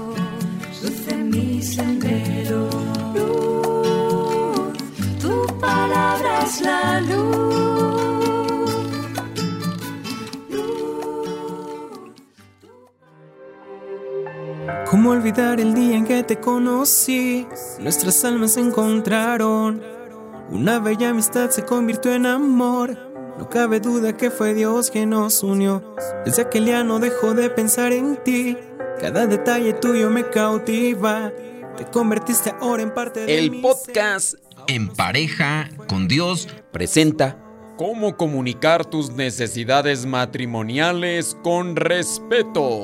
luz 0.81 1.07
en 1.07 1.29
mi 1.29 1.61
sendero. 1.61 2.69
Luz, 3.15 4.77
tu 5.21 5.45
palabra 5.59 6.43
es 6.43 6.61
la 6.61 7.01
luz. 7.01 8.18
¿Cómo 14.99 15.11
olvidar 15.11 15.61
el 15.61 15.73
día 15.75 15.95
en 15.95 16.03
que 16.03 16.23
te 16.23 16.41
conocí? 16.41 17.47
Nuestras 17.79 18.25
almas 18.25 18.55
se 18.55 18.59
encontraron. 18.59 19.81
Una 20.49 20.79
bella 20.79 21.11
amistad 21.11 21.51
se 21.51 21.63
convirtió 21.63 22.13
en 22.13 22.25
amor. 22.25 22.97
No 23.37 23.47
cabe 23.47 23.79
duda 23.79 24.17
que 24.17 24.29
fue 24.29 24.53
Dios 24.53 24.91
quien 24.91 25.11
nos 25.11 25.41
unió. 25.41 25.95
Desde 26.25 26.41
aquel 26.41 26.65
día 26.65 26.83
no 26.83 26.99
dejo 26.99 27.33
de 27.33 27.49
pensar 27.49 27.93
en 27.93 28.21
ti. 28.25 28.57
Cada 28.99 29.25
detalle 29.25 29.71
tuyo 29.71 30.09
me 30.09 30.29
cautiva. 30.29 31.31
Te 31.77 31.85
convertiste 31.85 32.53
ahora 32.59 32.83
en 32.83 32.93
parte 32.93 33.21
de 33.21 33.39
El 33.39 33.61
podcast 33.61 34.35
En 34.67 34.89
pareja 34.89 35.69
con 35.87 36.09
Dios 36.09 36.49
presenta 36.73 37.37
Cómo 37.77 38.17
comunicar 38.17 38.85
tus 38.85 39.11
necesidades 39.11 40.05
matrimoniales 40.05 41.37
con 41.41 41.77
respeto. 41.77 42.83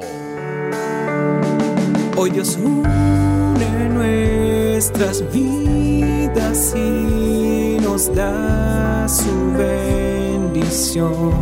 Hoy 2.17 2.29
Dios 2.29 2.55
une 2.55 3.89
nuestras 3.89 5.21
vidas 5.33 6.73
y 6.73 7.77
nos 7.81 8.15
da 8.15 9.05
su 9.09 9.51
bendición. 9.57 11.33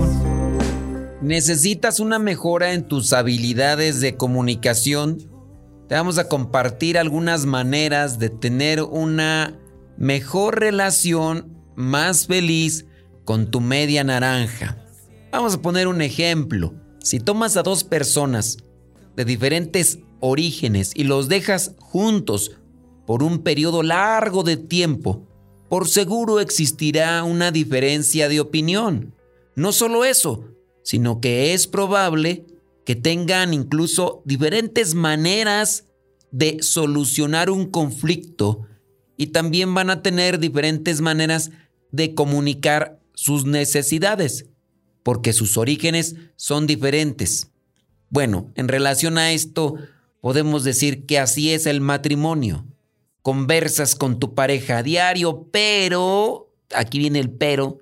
¿Necesitas 1.21 1.99
una 1.99 2.17
mejora 2.17 2.73
en 2.73 2.87
tus 2.87 3.13
habilidades 3.13 4.01
de 4.01 4.17
comunicación? 4.17 5.19
Te 5.87 5.93
vamos 5.93 6.17
a 6.17 6.27
compartir 6.27 6.97
algunas 6.97 7.45
maneras 7.45 8.17
de 8.17 8.29
tener 8.29 8.81
una 8.81 9.59
mejor 9.97 10.59
relación, 10.59 11.55
más 11.75 12.25
feliz 12.25 12.87
con 13.25 13.51
tu 13.51 13.61
media 13.61 14.03
naranja. 14.03 14.77
Vamos 15.31 15.53
a 15.53 15.61
poner 15.61 15.87
un 15.87 16.01
ejemplo. 16.01 16.73
Si 16.99 17.19
tomas 17.19 17.57
a 17.57 17.63
dos 17.63 17.83
personas 17.83 18.57
de 19.15 19.25
diferentes 19.25 19.99
orígenes 20.19 20.91
y 20.95 21.03
los 21.03 21.27
dejas 21.27 21.75
juntos 21.79 22.51
por 23.05 23.23
un 23.23 23.39
periodo 23.39 23.83
largo 23.83 24.43
de 24.43 24.57
tiempo, 24.57 25.27
por 25.69 25.87
seguro 25.87 26.39
existirá 26.39 27.23
una 27.23 27.51
diferencia 27.51 28.29
de 28.29 28.39
opinión. 28.39 29.15
No 29.55 29.71
solo 29.71 30.05
eso, 30.05 30.45
sino 30.83 31.19
que 31.19 31.53
es 31.53 31.67
probable 31.67 32.45
que 32.85 32.95
tengan 32.95 33.53
incluso 33.53 34.21
diferentes 34.25 34.93
maneras 34.95 35.85
de 36.31 36.61
solucionar 36.61 37.49
un 37.49 37.69
conflicto 37.69 38.67
y 39.17 39.27
también 39.27 39.73
van 39.73 39.89
a 39.89 40.01
tener 40.01 40.39
diferentes 40.39 41.01
maneras 41.01 41.51
de 41.91 42.15
comunicar 42.15 42.99
sus 43.13 43.45
necesidades, 43.45 44.47
porque 45.03 45.33
sus 45.33 45.57
orígenes 45.57 46.15
son 46.35 46.65
diferentes. 46.65 47.52
Bueno, 48.13 48.51
en 48.53 48.67
relación 48.67 49.17
a 49.17 49.31
esto, 49.31 49.73
podemos 50.21 50.63
decir 50.63 51.07
que 51.07 51.17
así 51.17 51.51
es 51.51 51.65
el 51.65 51.81
matrimonio. 51.81 52.63
Conversas 53.23 53.95
con 53.95 54.19
tu 54.19 54.35
pareja 54.35 54.77
a 54.77 54.83
diario, 54.83 55.49
pero, 55.51 56.53
aquí 56.75 56.99
viene 56.99 57.17
el 57.17 57.31
pero, 57.31 57.79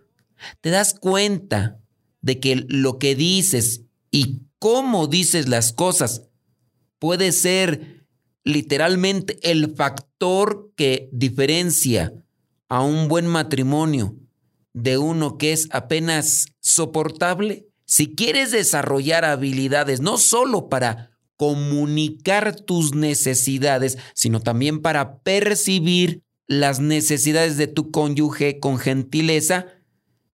te 0.62 0.70
das 0.70 0.94
cuenta 0.94 1.82
de 2.22 2.40
que 2.40 2.64
lo 2.70 2.98
que 2.98 3.14
dices 3.14 3.82
y 4.10 4.44
cómo 4.58 5.08
dices 5.08 5.50
las 5.50 5.74
cosas 5.74 6.30
puede 6.98 7.34
ser 7.34 8.06
literalmente 8.46 9.38
el 9.44 9.76
factor 9.76 10.72
que 10.78 11.10
diferencia 11.12 12.14
a 12.70 12.84
un 12.84 13.10
buen 13.10 13.28
matrimonio 13.28 14.16
de 14.72 14.98
uno 14.98 15.38
que 15.38 15.52
es 15.52 15.68
apenas 15.72 16.46
soportable. 16.62 17.68
Si 17.92 18.16
quieres 18.16 18.52
desarrollar 18.52 19.26
habilidades 19.26 20.00
no 20.00 20.18
solo 20.18 20.70
para 20.70 21.12
comunicar 21.36 22.56
tus 22.56 22.96
necesidades, 22.96 23.98
sino 24.16 24.40
también 24.40 24.82
para 24.82 25.18
percibir 25.20 26.24
las 26.48 26.80
necesidades 26.80 27.58
de 27.58 27.68
tu 27.68 27.92
cónyuge 27.92 28.62
con 28.62 28.78
gentileza, 28.78 29.66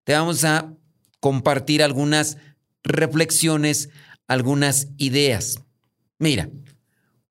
te 0.03 0.13
vamos 0.13 0.43
a 0.43 0.71
compartir 1.19 1.81
algunas 1.81 2.37
reflexiones, 2.83 3.89
algunas 4.27 4.89
ideas. 4.97 5.59
Mira, 6.19 6.51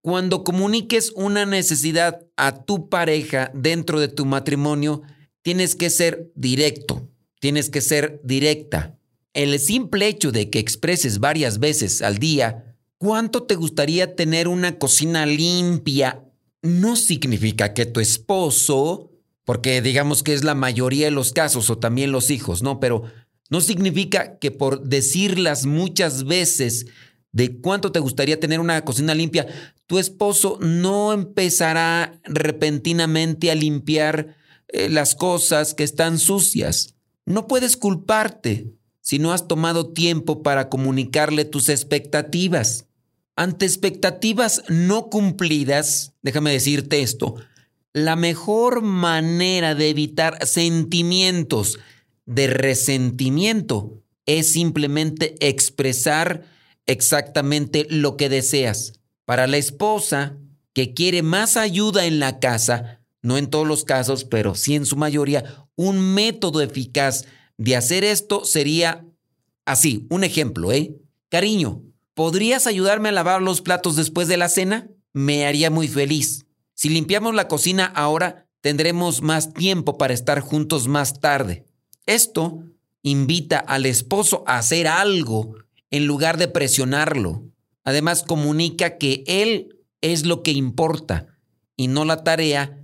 cuando 0.01 0.43
comuniques 0.43 1.13
una 1.15 1.47
necesidad 1.47 2.27
a 2.37 2.65
tu 2.65 2.89
pareja 2.89 3.53
dentro 3.55 4.01
de 4.01 4.09
tu 4.09 4.27
matrimonio, 4.27 5.03
tienes 5.43 5.77
que 5.77 5.89
ser 5.89 6.33
directo, 6.35 7.09
tienes 7.39 7.71
que 7.71 7.81
ser 7.81 8.21
directa. 8.25 8.96
El 9.37 9.61
simple 9.61 10.09
hecho 10.09 10.33
de 10.33 10.49
que 10.49 10.59
expreses 10.59 11.19
varias 11.19 11.59
veces 11.59 12.01
al 12.01 12.17
día 12.17 12.75
cuánto 12.97 13.43
te 13.43 13.55
gustaría 13.55 14.17
tener 14.17 14.49
una 14.49 14.79
cocina 14.79 15.27
limpia 15.27 16.25
no 16.63 16.97
significa 16.97 17.75
que 17.75 17.85
tu 17.85 18.01
esposo, 18.01 19.11
porque 19.45 19.83
digamos 19.83 20.23
que 20.23 20.33
es 20.33 20.43
la 20.43 20.55
mayoría 20.55 21.05
de 21.05 21.11
los 21.11 21.35
casos 21.35 21.69
o 21.69 21.77
también 21.77 22.13
los 22.13 22.31
hijos, 22.31 22.63
¿no? 22.63 22.81
Pero 22.81 23.03
no 23.51 23.61
significa 23.61 24.39
que 24.39 24.53
por 24.53 24.85
decirlas 24.85 25.67
muchas 25.67 26.25
veces 26.25 26.87
de 27.31 27.61
cuánto 27.61 27.93
te 27.93 28.01
gustaría 28.01 28.41
tener 28.41 28.59
una 28.59 28.87
cocina 28.87 29.15
limpia, 29.15 29.47
tu 29.87 29.99
esposo 29.99 30.59
no 30.63 31.13
empezará 31.13 32.19
repentinamente 32.25 33.51
a 33.51 33.55
limpiar 33.55 34.35
eh, 34.69 34.89
las 34.89 35.15
cosas 35.15 35.75
que 35.75 35.85
están 35.85 36.19
sucias. 36.19 36.95
No 37.27 37.47
puedes 37.47 37.77
culparte 37.77 38.76
si 39.07 39.21
no 39.21 39.33
has 39.33 39.47
tomado 39.47 39.93
tiempo 39.93 40.43
para 40.43 40.69
comunicarle 40.69 41.45
tus 41.45 41.69
expectativas. 41.69 42.87
Ante 43.37 43.65
expectativas 43.65 44.65
no 44.69 45.11
cumplidas, 45.11 46.15
déjame 46.23 46.51
decirte 46.51 47.03
esto, 47.03 47.37
la 47.93 48.17
mejor 48.17 48.83
manera 48.83 49.77
de 49.77 49.91
evitar 49.91 50.45
sentimientos 50.45 51.79
de 52.25 52.49
resentimiento 52.49 54.03
es 54.27 54.51
simplemente 54.51 55.37
expresar 55.39 56.43
exactamente 56.87 57.87
lo 57.89 58.17
que 58.17 58.29
deseas. 58.29 58.95
Para 59.25 59.47
la 59.47 59.59
esposa 59.59 60.37
que 60.73 60.95
quiere 60.95 61.23
más 61.23 61.57
ayuda 61.57 62.07
en 62.07 62.19
la 62.19 62.41
casa, 62.41 63.03
no 63.23 63.39
en 63.39 63.47
todos 63.47 63.69
los 63.69 63.85
casos, 63.85 64.25
pero 64.25 64.57
sí 64.57 64.75
en 64.75 64.85
su 64.85 64.97
mayoría, 64.97 65.45
un 65.77 66.01
método 66.01 66.61
eficaz 66.61 67.25
de 67.59 67.77
hacer 67.77 68.05
esto 68.05 68.45
sería 68.45 69.05
así, 69.65 70.07
un 70.11 70.25
ejemplo, 70.25 70.73
¿eh? 70.73 70.95
Cariño, 71.29 71.83
¿podrías 72.15 72.67
ayudarme 72.67 73.09
a 73.09 73.13
lavar 73.13 73.43
los 73.43 73.63
platos 73.63 73.97
después 73.97 74.29
de 74.29 74.37
la 74.37 74.49
cena? 74.49 74.89
Me 75.13 75.47
haría 75.47 75.71
muy 75.71 75.89
feliz. 75.89 76.47
Si 76.75 76.89
limpiamos 76.89 77.35
la 77.35 77.49
cocina 77.49 77.87
ahora, 77.87 78.47
tendremos 78.61 79.23
más 79.23 79.55
tiempo 79.55 79.99
para 79.99 80.15
estar 80.15 80.41
juntos 80.41 80.89
más 80.89 81.21
tarde. 81.21 81.65
Esto 82.05 82.63
invita 83.03 83.59
al 83.59 83.87
esposo 83.87 84.45
a 84.47 84.59
hacer 84.59 84.87
algo 84.87 85.55
en 85.91 86.07
lugar 86.07 86.37
de 86.37 86.49
presionarlo. 86.49 87.45
Además, 87.85 88.23
comunica 88.23 88.99
que 88.99 89.25
él 89.27 89.77
es 90.01 90.27
lo 90.27 90.43
que 90.43 90.51
importa 90.53 91.27
y 91.77 91.89
no 91.89 92.05
la 92.05 92.25
tarea 92.25 92.81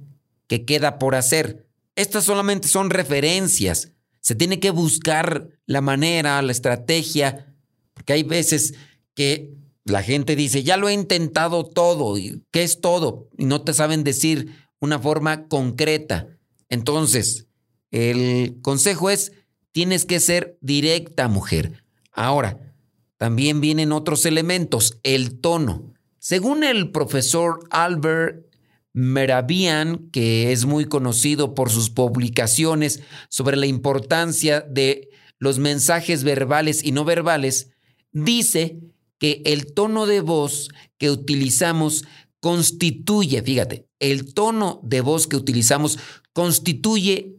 que 0.47 0.65
queda 0.65 0.99
por 0.99 1.15
hacer. 1.15 1.67
Estas 1.97 2.25
solamente 2.25 2.69
son 2.69 2.91
referencias. 2.91 3.92
Se 4.23 4.35
tiene 4.35 4.59
que 4.61 4.71
buscar 4.71 5.49
la 5.67 5.83
manera, 5.83 6.41
la 6.41 6.53
estrategia, 6.53 7.55
porque 7.93 8.15
hay 8.15 8.23
veces 8.23 8.75
que 9.15 9.53
la 9.85 10.03
gente 10.03 10.37
dice, 10.37 10.63
ya 10.63 10.77
lo 10.77 10.89
he 10.89 10.95
intentado 10.95 11.65
todo, 11.65 12.15
¿qué 12.51 12.63
es 12.63 12.81
todo? 12.81 13.29
Y 13.37 13.45
no 13.45 13.63
te 13.63 13.75
saben 13.75 14.05
decir 14.05 14.57
una 14.79 14.99
forma 14.99 15.49
concreta. 15.49 16.29
Entonces, 16.69 17.49
el 17.91 18.59
consejo 18.63 19.11
es, 19.11 19.33
tienes 19.73 20.07
que 20.07 20.21
ser 20.21 20.57
directa, 20.61 21.29
mujer. 21.29 21.85
Ahora, 22.13 22.75
también 23.17 23.61
vienen 23.61 23.93
otros 23.93 24.25
elementos, 24.25 24.99
el 25.03 25.41
tono. 25.41 25.93
Según 26.19 26.63
el 26.65 26.93
profesor 26.93 27.61
Albert 27.71 28.47
Meravian, 28.93 30.11
que 30.11 30.53
es 30.53 30.67
muy 30.67 30.85
conocido 30.85 31.55
por 31.55 31.71
sus 31.71 31.91
publicaciones 31.91 33.01
sobre 33.29 33.57
la 33.57 33.67
importancia 33.67 34.61
de 34.61 35.09
los 35.39 35.59
mensajes 35.59 36.25
verbales 36.25 36.85
y 36.85 36.93
no 36.93 37.05
verbales, 37.05 37.71
dice 38.13 38.81
que 39.19 39.43
el 39.45 39.73
tono 39.73 40.07
de 40.07 40.21
voz 40.21 40.69
que 40.99 41.11
utilizamos 41.11 42.05
constituye, 42.41 43.43
fíjate, 43.43 43.87
el 43.99 44.35
tono 44.35 44.81
de 44.83 45.01
voz 45.01 45.27
que 45.27 45.37
utilizamos 45.37 45.99
constituye 46.33 47.37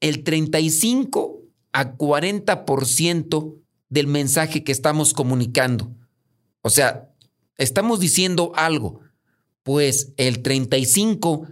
el 0.00 0.22
35 0.22 1.42
a 1.72 1.96
40% 1.96 3.58
del 3.88 4.06
mensaje 4.06 4.64
que 4.64 4.72
estamos 4.72 5.12
comunicando. 5.12 5.94
O 6.62 6.70
sea, 6.70 7.10
estamos 7.56 8.00
diciendo 8.00 8.52
algo, 8.54 9.00
pues 9.64 10.12
el 10.16 10.42
35 10.42 11.48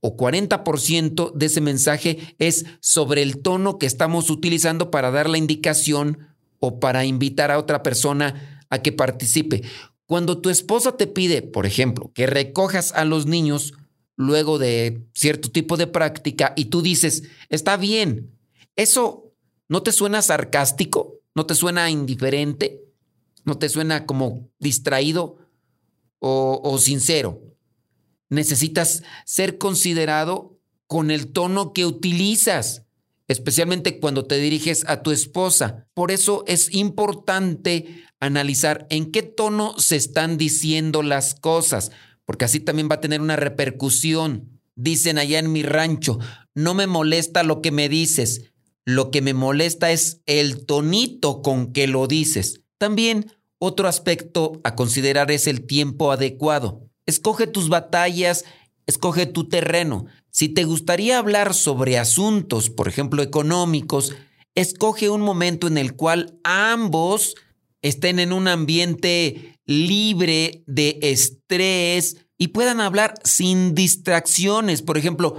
o 0.00 0.16
40% 0.16 1.32
de 1.32 1.46
ese 1.46 1.60
mensaje 1.60 2.36
es 2.38 2.66
sobre 2.80 3.22
el 3.22 3.38
tono 3.38 3.78
que 3.78 3.86
estamos 3.86 4.30
utilizando 4.30 4.90
para 4.92 5.10
dar 5.10 5.28
la 5.28 5.38
indicación 5.38 6.18
o 6.60 6.78
para 6.78 7.04
invitar 7.04 7.50
a 7.50 7.58
otra 7.58 7.82
persona 7.82 8.62
a 8.70 8.78
que 8.82 8.92
participe. 8.92 9.62
Cuando 10.06 10.38
tu 10.38 10.50
esposa 10.50 10.96
te 10.96 11.06
pide, 11.06 11.42
por 11.42 11.66
ejemplo, 11.66 12.12
que 12.14 12.26
recojas 12.26 12.92
a 12.92 13.04
los 13.04 13.26
niños 13.26 13.72
luego 14.16 14.58
de 14.58 15.02
cierto 15.14 15.50
tipo 15.50 15.76
de 15.76 15.86
práctica 15.86 16.52
y 16.56 16.66
tú 16.66 16.82
dices, 16.82 17.24
está 17.48 17.76
bien, 17.76 18.30
¿eso 18.76 19.32
no 19.68 19.82
te 19.82 19.92
suena 19.92 20.22
sarcástico? 20.22 21.20
¿No 21.34 21.46
te 21.46 21.54
suena 21.54 21.90
indiferente? 21.90 22.84
¿No 23.44 23.58
te 23.58 23.68
suena 23.68 24.06
como 24.06 24.48
distraído 24.58 25.38
o, 26.18 26.78
sincero? 26.78 27.42
Necesitas 28.30 29.02
ser 29.24 29.58
considerado 29.58 30.58
con 30.86 31.10
el 31.10 31.32
tono 31.32 31.72
que 31.72 31.86
utilizas, 31.86 32.84
especialmente 33.28 34.00
cuando 34.00 34.26
te 34.26 34.36
diriges 34.38 34.84
a 34.86 35.02
tu 35.02 35.10
esposa. 35.10 35.86
Por 35.94 36.10
eso 36.10 36.44
es 36.46 36.72
importante 36.74 38.04
analizar 38.20 38.86
en 38.90 39.10
qué 39.10 39.22
tono 39.22 39.78
se 39.78 39.96
están 39.96 40.38
diciendo 40.38 41.02
las 41.02 41.34
cosas, 41.34 41.90
porque 42.24 42.44
así 42.44 42.60
también 42.60 42.88
va 42.90 42.96
a 42.96 43.00
tener 43.00 43.20
una 43.20 43.36
repercusión. 43.36 44.60
Dicen 44.76 45.18
allá 45.18 45.38
en 45.38 45.52
mi 45.52 45.62
rancho, 45.62 46.18
no 46.54 46.74
me 46.74 46.86
molesta 46.86 47.42
lo 47.42 47.60
que 47.60 47.70
me 47.70 47.88
dices, 47.88 48.52
lo 48.84 49.10
que 49.10 49.22
me 49.22 49.34
molesta 49.34 49.92
es 49.92 50.20
el 50.26 50.66
tonito 50.66 51.42
con 51.42 51.72
que 51.72 51.86
lo 51.86 52.06
dices. 52.06 52.60
También 52.78 53.32
otro 53.58 53.88
aspecto 53.88 54.60
a 54.64 54.74
considerar 54.74 55.30
es 55.30 55.46
el 55.46 55.66
tiempo 55.66 56.12
adecuado. 56.12 56.83
Escoge 57.06 57.46
tus 57.46 57.68
batallas 57.68 58.44
escoge 58.86 59.26
tu 59.26 59.48
terreno. 59.48 60.06
Si 60.30 60.48
te 60.48 60.64
gustaría 60.64 61.18
hablar 61.18 61.54
sobre 61.54 61.98
asuntos, 61.98 62.70
por 62.70 62.88
ejemplo, 62.88 63.22
económicos, 63.22 64.14
escoge 64.54 65.08
un 65.10 65.20
momento 65.20 65.66
en 65.66 65.78
el 65.78 65.94
cual 65.94 66.38
ambos 66.44 67.34
estén 67.82 68.18
en 68.18 68.32
un 68.32 68.48
ambiente 68.48 69.58
libre 69.66 70.62
de 70.66 70.98
estrés 71.02 72.26
y 72.38 72.48
puedan 72.48 72.80
hablar 72.80 73.14
sin 73.24 73.74
distracciones. 73.74 74.82
Por 74.82 74.98
ejemplo, 74.98 75.36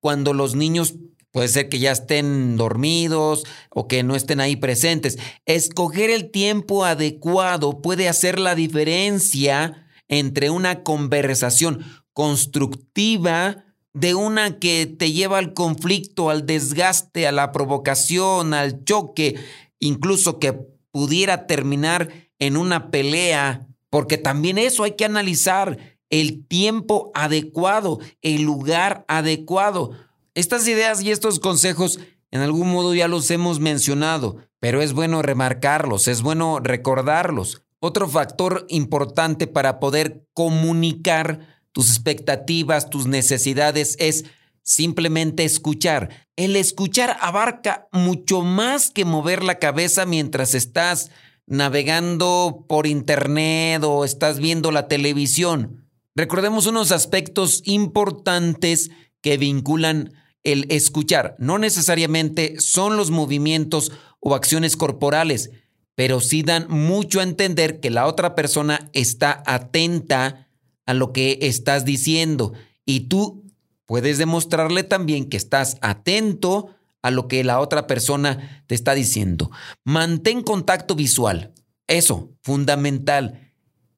cuando 0.00 0.32
los 0.32 0.54
niños 0.54 0.94
puede 1.32 1.48
ser 1.48 1.68
que 1.68 1.78
ya 1.78 1.92
estén 1.92 2.56
dormidos 2.56 3.44
o 3.70 3.88
que 3.88 4.02
no 4.02 4.16
estén 4.16 4.40
ahí 4.40 4.56
presentes. 4.56 5.18
Escoger 5.44 6.08
el 6.08 6.30
tiempo 6.30 6.84
adecuado 6.84 7.82
puede 7.82 8.08
hacer 8.08 8.38
la 8.38 8.54
diferencia 8.54 9.85
entre 10.08 10.50
una 10.50 10.82
conversación 10.82 11.84
constructiva 12.12 13.64
de 13.92 14.14
una 14.14 14.58
que 14.58 14.86
te 14.86 15.12
lleva 15.12 15.38
al 15.38 15.54
conflicto, 15.54 16.30
al 16.30 16.44
desgaste, 16.44 17.26
a 17.26 17.32
la 17.32 17.52
provocación, 17.52 18.52
al 18.52 18.84
choque, 18.84 19.36
incluso 19.80 20.38
que 20.38 20.52
pudiera 20.90 21.46
terminar 21.46 22.10
en 22.38 22.56
una 22.56 22.90
pelea, 22.90 23.66
porque 23.88 24.18
también 24.18 24.58
eso 24.58 24.84
hay 24.84 24.92
que 24.92 25.04
analizar, 25.04 25.78
el 26.10 26.46
tiempo 26.46 27.10
adecuado, 27.14 27.98
el 28.22 28.42
lugar 28.42 29.04
adecuado. 29.08 29.92
Estas 30.34 30.68
ideas 30.68 31.02
y 31.02 31.10
estos 31.10 31.40
consejos 31.40 31.98
en 32.30 32.40
algún 32.40 32.70
modo 32.70 32.94
ya 32.94 33.08
los 33.08 33.30
hemos 33.30 33.60
mencionado, 33.60 34.36
pero 34.60 34.82
es 34.82 34.92
bueno 34.92 35.22
remarcarlos, 35.22 36.08
es 36.08 36.22
bueno 36.22 36.60
recordarlos. 36.60 37.62
Otro 37.80 38.08
factor 38.08 38.66
importante 38.68 39.46
para 39.46 39.78
poder 39.78 40.26
comunicar 40.32 41.40
tus 41.72 41.90
expectativas, 41.90 42.88
tus 42.88 43.06
necesidades, 43.06 43.96
es 43.98 44.24
simplemente 44.62 45.44
escuchar. 45.44 46.26
El 46.36 46.56
escuchar 46.56 47.16
abarca 47.20 47.86
mucho 47.92 48.42
más 48.42 48.90
que 48.90 49.04
mover 49.04 49.44
la 49.44 49.58
cabeza 49.58 50.06
mientras 50.06 50.54
estás 50.54 51.10
navegando 51.46 52.64
por 52.68 52.86
internet 52.86 53.82
o 53.84 54.04
estás 54.04 54.38
viendo 54.38 54.72
la 54.72 54.88
televisión. 54.88 55.86
Recordemos 56.14 56.66
unos 56.66 56.92
aspectos 56.92 57.62
importantes 57.64 58.90
que 59.20 59.36
vinculan 59.36 60.12
el 60.42 60.66
escuchar. 60.70 61.36
No 61.38 61.58
necesariamente 61.58 62.58
son 62.58 62.96
los 62.96 63.10
movimientos 63.10 63.92
o 64.20 64.34
acciones 64.34 64.76
corporales, 64.76 65.50
pero 65.96 66.20
sí 66.20 66.42
dan 66.42 66.66
mucho 66.68 67.18
a 67.18 67.24
entender 67.24 67.80
que 67.80 67.90
la 67.90 68.06
otra 68.06 68.36
persona 68.36 68.90
está 68.92 69.42
atenta 69.46 70.46
a 70.84 70.94
lo 70.94 71.12
que 71.12 71.38
estás 71.42 71.84
diciendo 71.84 72.52
y 72.84 73.08
tú 73.08 73.44
puedes 73.86 74.18
demostrarle 74.18 74.84
también 74.84 75.28
que 75.28 75.36
estás 75.36 75.78
atento 75.80 76.76
a 77.02 77.10
lo 77.10 77.28
que 77.28 77.42
la 77.44 77.60
otra 77.60 77.86
persona 77.86 78.64
te 78.66 78.74
está 78.74 78.94
diciendo. 78.94 79.50
Mantén 79.84 80.42
contacto 80.42 80.94
visual. 80.94 81.52
Eso, 81.86 82.32
fundamental. 82.42 83.52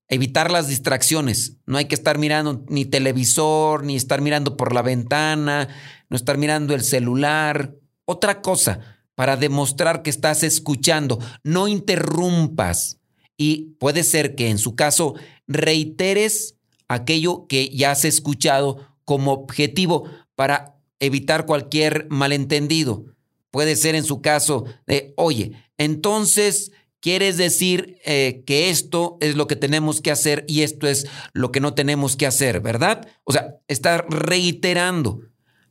Evitar 0.09 0.51
las 0.51 0.69
distracciones. 0.69 1.57
No 1.67 1.79
hay 1.79 1.87
que 1.87 1.95
estar 1.95 2.19
mirando 2.19 2.65
ni 2.69 2.85
televisor, 2.85 3.83
ni 3.83 3.97
estar 3.97 4.21
mirando 4.21 4.57
por 4.57 4.75
la 4.75 4.83
ventana, 4.83 5.69
no 6.09 6.17
estar 6.17 6.39
mirando 6.39 6.75
el 6.75 6.83
celular. 6.83 7.75
Otra 8.05 8.41
cosa, 8.41 8.98
para 9.19 9.37
demostrar 9.37 10.03
que 10.05 10.11
estás 10.11 10.45
escuchando, 10.45 11.19
no 11.43 11.67
interrumpas. 11.67 13.01
Y 13.37 13.75
puede 13.81 14.05
ser 14.05 14.37
que 14.37 14.49
en 14.49 14.59
su 14.59 14.77
caso 14.77 15.17
reiteres 15.49 16.55
aquello 16.87 17.49
que 17.49 17.69
ya 17.71 17.91
has 17.91 18.05
escuchado 18.05 18.87
como 19.05 19.33
objetivo 19.33 20.09
para 20.37 20.77
evitar 21.01 21.47
cualquier 21.47 22.07
malentendido. 22.11 23.07
Puede 23.51 23.75
ser 23.75 23.97
en 23.97 24.05
su 24.05 24.23
caso 24.23 24.67
de, 24.87 25.15
oye, 25.17 25.51
entonces 25.79 26.71
quieres 27.01 27.37
decir 27.37 27.99
eh, 28.05 28.45
que 28.47 28.71
esto 28.71 29.19
es 29.21 29.35
lo 29.35 29.49
que 29.49 29.57
tenemos 29.57 30.01
que 30.01 30.13
hacer 30.13 30.45
y 30.47 30.63
esto 30.63 30.87
es 30.87 31.09
lo 31.33 31.51
que 31.51 31.59
no 31.59 31.75
tenemos 31.75 32.15
que 32.15 32.27
hacer, 32.27 32.61
¿verdad? 32.61 33.09
O 33.25 33.33
sea, 33.33 33.57
estar 33.67 34.07
reiterando. 34.09 35.23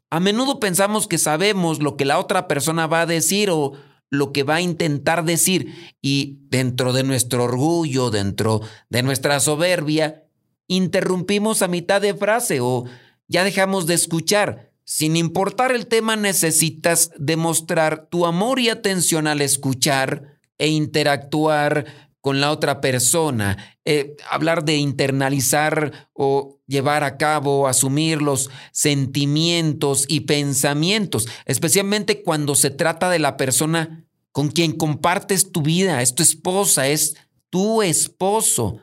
A 0.09 0.19
menudo 0.19 0.59
pensamos 0.59 1.07
que 1.07 1.17
sabemos 1.17 1.81
lo 1.81 1.97
que 1.97 2.05
la 2.05 2.19
otra 2.19 2.47
persona 2.47 2.87
va 2.87 3.01
a 3.01 3.05
decir 3.05 3.49
o 3.49 3.73
lo 4.09 4.31
que 4.31 4.43
va 4.43 4.55
a 4.55 4.61
intentar 4.61 5.25
decir 5.25 5.93
y 6.01 6.39
dentro 6.49 6.93
de 6.93 7.03
nuestro 7.03 7.43
orgullo, 7.43 8.09
dentro 8.09 8.61
de 8.89 9.03
nuestra 9.03 9.39
soberbia, 9.41 10.23
interrumpimos 10.67 11.61
a 11.61 11.67
mitad 11.67 12.01
de 12.01 12.13
frase 12.13 12.59
o 12.61 12.85
ya 13.27 13.43
dejamos 13.43 13.85
de 13.85 13.95
escuchar. 13.95 14.71
Sin 14.85 15.17
importar 15.17 15.73
el 15.73 15.87
tema, 15.87 16.15
necesitas 16.15 17.11
demostrar 17.17 18.07
tu 18.09 18.25
amor 18.25 18.61
y 18.61 18.69
atención 18.69 19.27
al 19.27 19.41
escuchar 19.41 20.39
e 20.57 20.69
interactuar 20.69 22.06
con 22.21 22.41
la 22.41 22.51
otra 22.51 22.81
persona, 22.81 23.77
eh, 23.85 24.15
hablar 24.29 24.65
de 24.65 24.75
internalizar 24.77 26.09
o 26.13 26.59
llevar 26.67 27.03
a 27.03 27.17
cabo, 27.17 27.67
asumir 27.67 28.21
los 28.21 28.49
sentimientos 28.71 30.05
y 30.07 30.21
pensamientos, 30.21 31.27
especialmente 31.45 32.23
cuando 32.23 32.55
se 32.55 32.69
trata 32.69 33.09
de 33.09 33.19
la 33.19 33.37
persona 33.37 34.05
con 34.31 34.49
quien 34.49 34.73
compartes 34.73 35.51
tu 35.51 35.61
vida, 35.61 36.01
es 36.01 36.15
tu 36.15 36.21
esposa, 36.21 36.87
es 36.87 37.15
tu 37.49 37.81
esposo. 37.81 38.79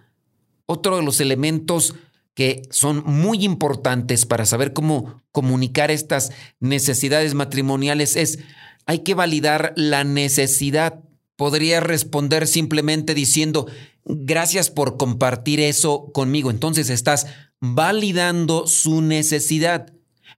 Otro 0.66 0.96
de 0.96 1.02
los 1.02 1.20
elementos 1.20 1.94
que 2.34 2.62
son 2.70 3.04
muy 3.06 3.44
importantes 3.44 4.26
para 4.26 4.46
saber 4.46 4.72
cómo 4.72 5.22
comunicar 5.30 5.90
estas 5.90 6.32
necesidades 6.58 7.34
matrimoniales 7.34 8.16
es, 8.16 8.40
hay 8.86 9.00
que 9.00 9.14
validar 9.14 9.72
la 9.76 10.04
necesidad. 10.04 11.00
Podría 11.36 11.80
responder 11.80 12.46
simplemente 12.46 13.14
diciendo, 13.14 13.66
gracias 14.04 14.70
por 14.70 14.96
compartir 14.96 15.60
eso 15.60 16.10
conmigo. 16.12 16.50
Entonces 16.50 16.90
estás 16.90 17.26
validando 17.60 18.66
su 18.66 19.02
necesidad. 19.02 19.92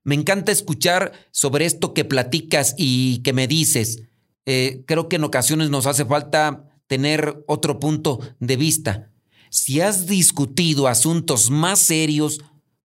Me 0.04 0.14
encanta 0.14 0.52
escuchar 0.52 1.12
sobre 1.32 1.66
esto 1.66 1.92
que 1.92 2.04
platicas 2.04 2.74
y 2.78 3.18
que 3.18 3.32
me 3.32 3.48
dices. 3.48 4.02
Eh, 4.46 4.85
creo 4.87 5.09
que 5.09 5.16
en 5.16 5.24
ocasiones 5.24 5.70
nos 5.70 5.87
hace 5.87 6.04
falta 6.04 6.64
tener 6.87 7.42
otro 7.46 7.80
punto 7.80 8.20
de 8.38 8.56
vista. 8.56 9.11
Si 9.50 9.80
has 9.80 10.06
discutido 10.06 10.87
asuntos 10.87 11.50
más 11.50 11.80
serios, 11.80 12.40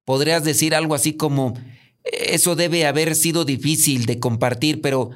podrías 0.05 0.43
decir 0.43 0.73
algo 0.73 0.95
así 0.95 1.13
como, 1.13 1.53
eso 2.03 2.55
debe 2.55 2.85
haber 2.85 3.15
sido 3.15 3.45
difícil 3.45 4.05
de 4.05 4.19
compartir, 4.19 4.81
pero 4.81 5.11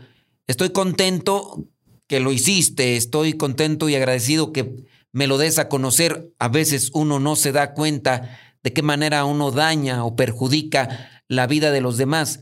estoy 0.48 0.70
contento 0.70 1.68
que 2.08 2.20
lo 2.20 2.32
hiciste, 2.32 2.96
estoy 2.96 3.34
contento 3.34 3.90
y 3.90 3.96
agradecido 3.96 4.54
que 4.54 4.86
me 5.12 5.28
lo 5.28 5.38
des 5.38 5.60
a 5.60 5.70
conocer. 5.70 6.32
A 6.40 6.50
veces 6.50 6.92
uno 6.94 7.20
no 7.20 7.36
se 7.36 7.52
da 7.52 7.74
cuenta 7.74 8.40
de 8.64 8.74
qué 8.74 8.82
manera 8.82 9.26
uno 9.26 9.52
daña 9.52 10.04
o 10.04 10.16
perjudica 10.16 11.24
la 11.28 11.48
vida 11.48 11.72
de 11.72 11.82
los 11.82 11.98
demás. 11.98 12.42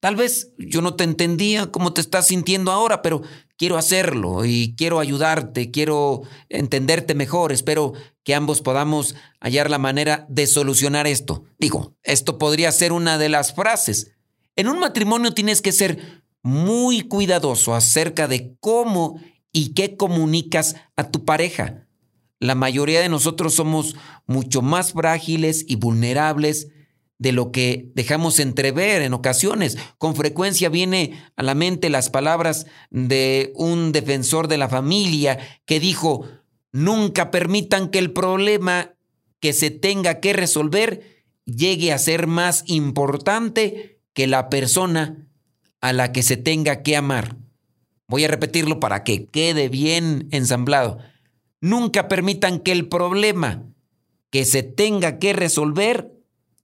Tal 0.00 0.14
vez 0.14 0.52
yo 0.58 0.80
no 0.80 0.94
te 0.94 1.02
entendía 1.02 1.66
cómo 1.72 1.92
te 1.92 2.00
estás 2.00 2.28
sintiendo 2.28 2.70
ahora, 2.70 3.02
pero 3.02 3.22
quiero 3.56 3.76
hacerlo 3.76 4.44
y 4.44 4.74
quiero 4.76 5.00
ayudarte, 5.00 5.72
quiero 5.72 6.22
entenderte 6.48 7.14
mejor. 7.14 7.50
Espero 7.50 7.94
que 8.22 8.34
ambos 8.34 8.62
podamos 8.62 9.16
hallar 9.40 9.68
la 9.68 9.78
manera 9.78 10.24
de 10.28 10.46
solucionar 10.46 11.08
esto. 11.08 11.44
Digo, 11.58 11.96
esto 12.04 12.38
podría 12.38 12.70
ser 12.70 12.92
una 12.92 13.18
de 13.18 13.28
las 13.28 13.52
frases. 13.54 14.12
En 14.54 14.68
un 14.68 14.78
matrimonio 14.78 15.34
tienes 15.34 15.60
que 15.60 15.72
ser 15.72 16.22
muy 16.48 17.02
cuidadoso 17.02 17.74
acerca 17.74 18.26
de 18.26 18.56
cómo 18.58 19.20
y 19.52 19.74
qué 19.74 19.98
comunicas 19.98 20.76
a 20.96 21.10
tu 21.10 21.26
pareja. 21.26 21.86
La 22.40 22.54
mayoría 22.54 23.02
de 23.02 23.10
nosotros 23.10 23.52
somos 23.52 23.96
mucho 24.26 24.62
más 24.62 24.94
frágiles 24.94 25.66
y 25.68 25.76
vulnerables 25.76 26.68
de 27.18 27.32
lo 27.32 27.52
que 27.52 27.90
dejamos 27.94 28.38
entrever 28.38 29.02
en 29.02 29.12
ocasiones. 29.12 29.76
Con 29.98 30.16
frecuencia 30.16 30.70
viene 30.70 31.22
a 31.36 31.42
la 31.42 31.54
mente 31.54 31.90
las 31.90 32.08
palabras 32.08 32.64
de 32.90 33.52
un 33.54 33.92
defensor 33.92 34.48
de 34.48 34.56
la 34.56 34.70
familia 34.70 35.38
que 35.66 35.80
dijo, 35.80 36.24
nunca 36.72 37.30
permitan 37.30 37.90
que 37.90 37.98
el 37.98 38.12
problema 38.12 38.94
que 39.38 39.52
se 39.52 39.70
tenga 39.70 40.20
que 40.20 40.32
resolver 40.32 41.26
llegue 41.44 41.92
a 41.92 41.98
ser 41.98 42.26
más 42.26 42.62
importante 42.68 44.00
que 44.14 44.26
la 44.26 44.48
persona 44.48 45.28
a 45.80 45.92
la 45.92 46.12
que 46.12 46.22
se 46.22 46.36
tenga 46.36 46.82
que 46.82 46.96
amar. 46.96 47.36
Voy 48.08 48.24
a 48.24 48.28
repetirlo 48.28 48.80
para 48.80 49.04
que 49.04 49.26
quede 49.26 49.68
bien 49.68 50.28
ensamblado. 50.30 50.98
Nunca 51.60 52.08
permitan 52.08 52.60
que 52.60 52.72
el 52.72 52.88
problema 52.88 53.64
que 54.30 54.44
se 54.44 54.62
tenga 54.62 55.18
que 55.18 55.32
resolver 55.32 56.12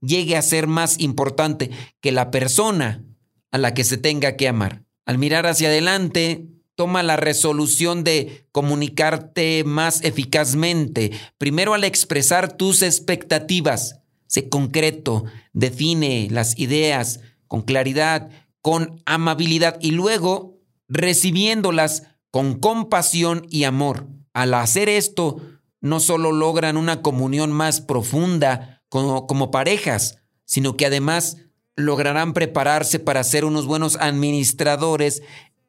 llegue 0.00 0.36
a 0.36 0.42
ser 0.42 0.66
más 0.66 0.98
importante 1.00 1.70
que 2.00 2.12
la 2.12 2.30
persona 2.30 3.04
a 3.50 3.58
la 3.58 3.74
que 3.74 3.84
se 3.84 3.96
tenga 3.96 4.36
que 4.36 4.48
amar. 4.48 4.84
Al 5.06 5.18
mirar 5.18 5.46
hacia 5.46 5.68
adelante, 5.68 6.46
toma 6.74 7.02
la 7.02 7.16
resolución 7.16 8.04
de 8.04 8.46
comunicarte 8.52 9.64
más 9.64 10.02
eficazmente, 10.02 11.12
primero 11.38 11.74
al 11.74 11.84
expresar 11.84 12.56
tus 12.56 12.82
expectativas. 12.82 14.00
sé 14.26 14.48
concreto, 14.48 15.24
define 15.52 16.28
las 16.30 16.58
ideas 16.58 17.20
con 17.46 17.62
claridad, 17.62 18.30
con 18.64 19.02
amabilidad 19.04 19.76
y 19.82 19.90
luego 19.90 20.58
recibiéndolas 20.88 22.04
con 22.30 22.58
compasión 22.58 23.46
y 23.50 23.64
amor. 23.64 24.08
Al 24.32 24.54
hacer 24.54 24.88
esto, 24.88 25.42
no 25.82 26.00
solo 26.00 26.32
logran 26.32 26.78
una 26.78 27.02
comunión 27.02 27.52
más 27.52 27.82
profunda 27.82 28.82
como, 28.88 29.50
parejas, 29.50 30.16
sino 30.46 30.78
que 30.78 30.86
además 30.86 31.36
lograrán 31.76 32.32
prepararse 32.32 32.98
para 32.98 33.22
ser 33.22 33.44
unos 33.44 33.66
buenos 33.66 33.98
administradores 34.00 35.22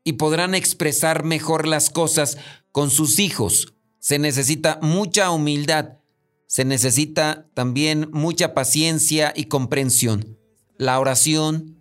y 0.06 0.14
podrán 0.14 0.56
expresar 0.56 1.26
mejor 1.26 1.68
las 1.68 1.90
cosas 1.90 2.38
con 2.72 2.90
sus 2.90 3.20
hijos. 3.20 3.74
Se 4.00 4.20
necesita 4.20 4.80
mucha 4.82 5.32
humildad, 5.32 5.98
se 6.48 6.64
necesita 6.64 7.50
también 7.56 8.08
mucha 8.14 8.54
paciencia 8.54 9.34
y 9.36 9.46
comprensión. 9.46 10.40
La 10.78 10.98
oración, 10.98 11.76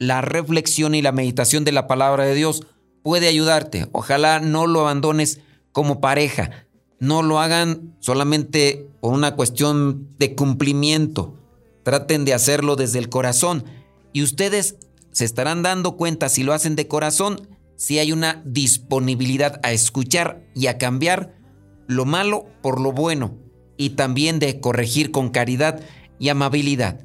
la 0.00 0.22
reflexión 0.22 0.94
y 0.94 1.02
la 1.02 1.12
meditación 1.12 1.62
de 1.62 1.72
la 1.72 1.86
palabra 1.86 2.24
de 2.24 2.34
Dios 2.34 2.66
puede 3.02 3.28
ayudarte. 3.28 3.86
Ojalá 3.92 4.40
no 4.40 4.66
lo 4.66 4.80
abandones 4.80 5.40
como 5.72 6.00
pareja. 6.00 6.66
No 6.98 7.22
lo 7.22 7.38
hagan 7.38 7.94
solamente 8.00 8.88
por 9.00 9.12
una 9.12 9.36
cuestión 9.36 10.08
de 10.18 10.34
cumplimiento. 10.34 11.36
Traten 11.84 12.24
de 12.24 12.32
hacerlo 12.32 12.76
desde 12.76 12.98
el 12.98 13.10
corazón 13.10 13.64
y 14.12 14.22
ustedes 14.22 14.76
se 15.12 15.26
estarán 15.26 15.62
dando 15.62 15.96
cuenta 15.96 16.30
si 16.30 16.44
lo 16.44 16.54
hacen 16.54 16.76
de 16.76 16.88
corazón, 16.88 17.48
si 17.76 17.98
hay 17.98 18.12
una 18.12 18.42
disponibilidad 18.46 19.60
a 19.62 19.72
escuchar 19.72 20.42
y 20.54 20.68
a 20.68 20.78
cambiar 20.78 21.34
lo 21.86 22.06
malo 22.06 22.46
por 22.62 22.80
lo 22.80 22.92
bueno 22.92 23.36
y 23.76 23.90
también 23.90 24.38
de 24.38 24.60
corregir 24.60 25.10
con 25.10 25.28
caridad 25.28 25.80
y 26.18 26.30
amabilidad. 26.30 27.04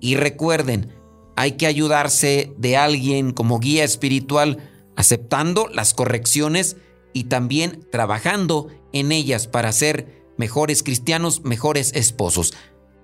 Y 0.00 0.16
recuerden, 0.16 0.92
hay 1.36 1.52
que 1.52 1.66
ayudarse 1.66 2.52
de 2.58 2.76
alguien 2.76 3.32
como 3.32 3.58
guía 3.58 3.84
espiritual, 3.84 4.58
aceptando 4.96 5.68
las 5.68 5.94
correcciones 5.94 6.76
y 7.12 7.24
también 7.24 7.86
trabajando 7.90 8.68
en 8.92 9.12
ellas 9.12 9.46
para 9.46 9.72
ser 9.72 10.22
mejores 10.36 10.82
cristianos, 10.82 11.44
mejores 11.44 11.92
esposos. 11.94 12.54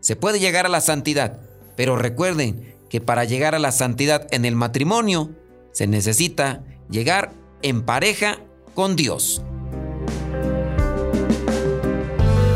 Se 0.01 0.17
puede 0.17 0.41
llegar 0.41 0.67
a 0.67 0.71
la 0.71 0.81
santidad, 0.81 1.41
pero 1.77 1.97
recuerden 1.97 2.75
que 2.89 3.01
para 3.01 3.25
llegar 3.25 3.55
a 3.55 3.59
la 3.59 3.73
santidad 3.73 4.27
en 4.31 4.45
el 4.45 4.57
matrimonio 4.57 5.31
se 5.73 5.87
necesita 5.87 6.65
llegar 6.91 7.33
en 7.63 7.83
pareja 7.83 8.39
con 8.75 8.97
Dios. 8.97 9.43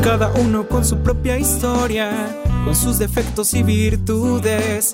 Cada 0.03 0.31
uno 0.33 0.67
con 0.67 0.83
su 0.83 0.97
propia 0.97 1.37
historia, 1.37 2.41
con 2.65 2.75
sus 2.75 2.99
defectos 2.99 3.53
y 3.53 3.63
virtudes, 3.63 4.93